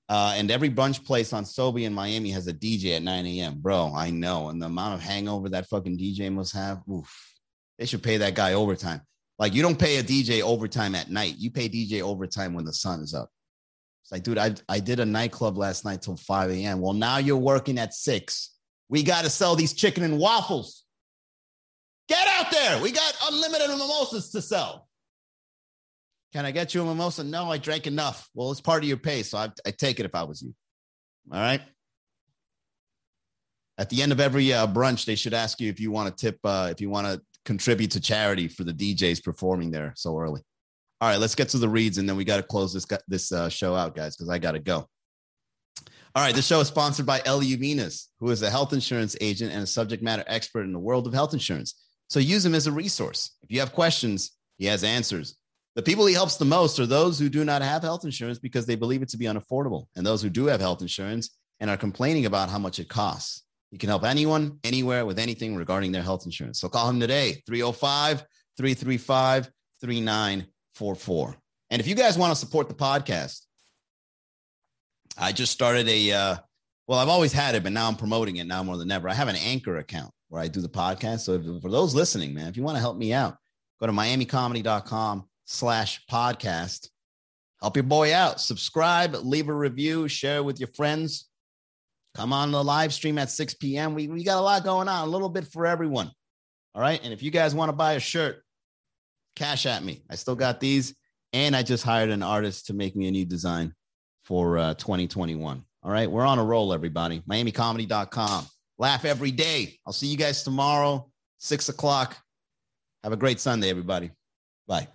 Uh, 0.07 0.35
and 0.37 0.51
every 0.51 0.69
brunch 0.69 1.03
place 1.03 1.33
on 1.33 1.45
Sobe 1.45 1.83
in 1.83 1.93
Miami 1.93 2.29
has 2.29 2.45
a 2.47 2.53
DJ 2.53 2.95
at 2.95 3.01
9 3.01 3.25
a.m. 3.25 3.59
Bro, 3.59 3.93
I 3.95 4.11
know. 4.11 4.49
And 4.49 4.61
the 4.61 4.67
amount 4.67 4.93
of 4.93 5.01
hangover 5.01 5.49
that 5.49 5.67
fucking 5.67 5.97
DJ 5.97 6.31
must 6.31 6.53
have, 6.53 6.83
oof. 6.87 7.33
They 7.79 7.87
should 7.87 8.03
pay 8.03 8.17
that 8.17 8.35
guy 8.35 8.53
overtime. 8.53 9.01
Like, 9.39 9.55
you 9.55 9.63
don't 9.63 9.79
pay 9.79 9.97
a 9.97 10.03
DJ 10.03 10.41
overtime 10.41 10.93
at 10.93 11.09
night. 11.09 11.35
You 11.39 11.49
pay 11.49 11.67
DJ 11.67 12.01
overtime 12.01 12.53
when 12.53 12.65
the 12.65 12.71
sun 12.71 12.99
is 12.99 13.15
up. 13.15 13.29
It's 14.05 14.11
like, 14.11 14.21
dude, 14.21 14.37
I, 14.37 14.53
I 14.69 14.79
did 14.79 14.99
a 14.99 15.05
nightclub 15.05 15.57
last 15.57 15.83
night 15.83 16.03
till 16.03 16.15
5 16.15 16.51
a.m. 16.51 16.79
Well, 16.79 16.93
now 16.93 17.17
you're 17.17 17.37
working 17.37 17.79
at 17.79 17.91
six. 17.91 18.51
We 18.87 19.01
got 19.01 19.23
to 19.23 19.31
sell 19.31 19.55
these 19.55 19.73
chicken 19.73 20.03
and 20.03 20.19
waffles. 20.19 20.83
Get 22.07 22.27
out 22.27 22.51
there. 22.51 22.79
We 22.83 22.91
got 22.91 23.15
unlimited 23.23 23.67
mimosas 23.69 24.29
to 24.33 24.43
sell. 24.43 24.87
Can 26.33 26.45
I 26.45 26.51
get 26.51 26.75
you 26.75 26.83
a 26.83 26.85
mimosa? 26.85 27.23
No, 27.23 27.49
I 27.49 27.57
drank 27.57 27.87
enough. 27.87 28.29
Well, 28.35 28.51
it's 28.51 28.61
part 28.61 28.83
of 28.83 28.87
your 28.87 28.97
pay, 28.97 29.23
so 29.23 29.39
I, 29.39 29.49
I 29.65 29.71
take 29.71 29.99
it 29.99 30.05
if 30.05 30.13
I 30.13 30.21
was 30.21 30.39
you. 30.43 30.53
All 31.31 31.39
right. 31.39 31.61
At 33.79 33.89
the 33.89 34.03
end 34.03 34.11
of 34.11 34.19
every 34.19 34.53
uh, 34.53 34.67
brunch, 34.67 35.05
they 35.05 35.15
should 35.15 35.33
ask 35.33 35.59
you 35.59 35.67
if 35.71 35.79
you 35.79 35.89
want 35.89 36.15
to 36.15 36.25
tip, 36.25 36.37
uh, 36.43 36.67
if 36.71 36.79
you 36.79 36.91
want 36.91 37.07
to 37.07 37.23
contribute 37.43 37.89
to 37.91 37.99
charity 37.99 38.49
for 38.49 38.63
the 38.65 38.71
DJs 38.71 39.23
performing 39.23 39.71
there 39.71 39.93
so 39.95 40.19
early. 40.19 40.43
All 41.01 41.09
right, 41.09 41.19
let's 41.19 41.35
get 41.35 41.49
to 41.49 41.57
the 41.57 41.69
reads, 41.69 41.97
and 41.97 42.07
then 42.07 42.15
we 42.15 42.23
got 42.23 42.37
to 42.37 42.43
close 42.43 42.73
this 42.73 42.85
this 43.07 43.31
uh, 43.31 43.49
show 43.49 43.75
out, 43.75 43.95
guys, 43.95 44.15
because 44.15 44.29
I 44.29 44.39
got 44.39 44.53
to 44.53 44.59
go. 44.59 44.87
All 46.15 46.23
right, 46.23 46.33
this 46.33 46.47
show 46.47 46.61
is 46.61 46.69
sponsored 46.69 47.05
by 47.05 47.19
Eliu 47.19 47.59
Venus, 47.59 48.09
who 48.21 48.29
is 48.29 48.41
a 48.41 48.49
health 48.49 48.71
insurance 48.71 49.17
agent 49.19 49.51
and 49.51 49.63
a 49.63 49.67
subject 49.67 50.01
matter 50.01 50.23
expert 50.27 50.61
in 50.61 50.71
the 50.71 50.79
world 50.79 51.07
of 51.07 51.13
health 51.13 51.33
insurance. 51.33 51.83
So 52.07 52.19
use 52.19 52.45
him 52.45 52.55
as 52.55 52.67
a 52.67 52.71
resource. 52.71 53.35
If 53.43 53.51
you 53.51 53.59
have 53.59 53.73
questions, 53.73 54.31
he 54.57 54.65
has 54.67 54.85
answers. 54.85 55.35
The 55.75 55.81
people 55.81 56.05
he 56.05 56.13
helps 56.13 56.37
the 56.37 56.45
most 56.45 56.79
are 56.79 56.85
those 56.85 57.19
who 57.19 57.27
do 57.27 57.43
not 57.43 57.61
have 57.61 57.81
health 57.81 58.05
insurance 58.05 58.39
because 58.39 58.65
they 58.65 58.75
believe 58.75 59.01
it 59.01 59.09
to 59.09 59.17
be 59.17 59.25
unaffordable, 59.25 59.87
and 59.97 60.05
those 60.05 60.21
who 60.21 60.29
do 60.29 60.45
have 60.45 60.61
health 60.61 60.81
insurance 60.81 61.31
and 61.59 61.69
are 61.69 61.75
complaining 61.75 62.25
about 62.25 62.49
how 62.49 62.59
much 62.59 62.79
it 62.79 62.87
costs. 62.87 63.43
He 63.71 63.77
can 63.77 63.89
help 63.89 64.05
anyone, 64.05 64.59
anywhere 64.63 65.05
with 65.05 65.19
anything 65.19 65.57
regarding 65.57 65.91
their 65.91 66.01
health 66.01 66.25
insurance. 66.25 66.61
So 66.61 66.69
call 66.69 66.89
him 66.89 67.01
today, 67.01 67.43
305 67.45 68.23
335 68.57 69.51
3944. 70.75 71.35
And 71.71 71.79
if 71.79 71.87
you 71.87 71.95
guys 71.95 72.17
want 72.17 72.31
to 72.31 72.35
support 72.35 72.69
the 72.69 72.75
podcast, 72.75 73.41
I 75.17 75.31
just 75.31 75.51
started 75.51 75.87
a, 75.87 76.11
uh, 76.11 76.35
well, 76.87 76.99
I've 76.99 77.09
always 77.09 77.33
had 77.33 77.55
it, 77.55 77.63
but 77.63 77.71
now 77.71 77.87
I'm 77.87 77.95
promoting 77.95 78.37
it 78.37 78.45
now 78.45 78.61
more 78.63 78.77
than 78.77 78.91
ever. 78.91 79.09
I 79.09 79.13
have 79.13 79.27
an 79.27 79.35
anchor 79.37 79.77
account 79.77 80.11
where 80.29 80.41
I 80.41 80.47
do 80.47 80.61
the 80.61 80.69
podcast. 80.69 81.21
So 81.21 81.33
if, 81.33 81.61
for 81.61 81.71
those 81.71 81.95
listening, 81.95 82.33
man, 82.33 82.47
if 82.47 82.57
you 82.57 82.63
want 82.63 82.75
to 82.75 82.81
help 82.81 82.97
me 82.97 83.13
out, 83.13 83.37
go 83.79 83.87
to 83.87 83.93
miamicomedy.com 83.93 85.25
slash 85.45 86.01
podcast. 86.11 86.89
Help 87.61 87.75
your 87.75 87.83
boy 87.83 88.13
out. 88.13 88.41
Subscribe, 88.41 89.15
leave 89.15 89.49
a 89.49 89.53
review, 89.53 90.07
share 90.07 90.37
it 90.37 90.45
with 90.45 90.59
your 90.59 90.69
friends. 90.75 91.29
Come 92.13 92.31
on 92.31 92.51
the 92.51 92.63
live 92.63 92.93
stream 92.93 93.17
at 93.17 93.29
6 93.29 93.55
p.m. 93.55 93.93
We, 93.93 94.07
we 94.07 94.23
got 94.23 94.37
a 94.37 94.41
lot 94.41 94.63
going 94.63 94.87
on, 94.87 95.07
a 95.07 95.11
little 95.11 95.29
bit 95.29 95.47
for 95.47 95.65
everyone. 95.65 96.11
All 96.73 96.81
right. 96.81 96.99
And 97.03 97.11
if 97.11 97.23
you 97.23 97.31
guys 97.31 97.55
want 97.55 97.69
to 97.69 97.73
buy 97.73 97.93
a 97.93 97.99
shirt, 97.99 98.44
cash 99.35 99.65
at 99.65 99.83
me. 99.83 100.03
I 100.09 100.15
still 100.15 100.35
got 100.35 100.59
these. 100.59 100.95
And 101.33 101.55
I 101.55 101.63
just 101.63 101.83
hired 101.83 102.09
an 102.09 102.23
artist 102.23 102.67
to 102.67 102.73
make 102.73 102.95
me 102.95 103.07
a 103.07 103.11
new 103.11 103.25
design 103.25 103.73
for 104.23 104.57
uh, 104.57 104.73
2021. 104.75 105.63
All 105.83 105.91
right. 105.91 106.09
We're 106.09 106.25
on 106.25 106.39
a 106.39 106.43
roll, 106.43 106.73
everybody. 106.73 107.21
MiamiComedy.com. 107.29 108.45
Laugh 108.77 109.05
every 109.05 109.31
day. 109.31 109.77
I'll 109.85 109.93
see 109.93 110.07
you 110.07 110.17
guys 110.17 110.43
tomorrow, 110.43 111.09
six 111.37 111.69
o'clock. 111.69 112.17
Have 113.03 113.13
a 113.13 113.17
great 113.17 113.39
Sunday, 113.39 113.69
everybody. 113.69 114.11
Bye. 114.67 114.87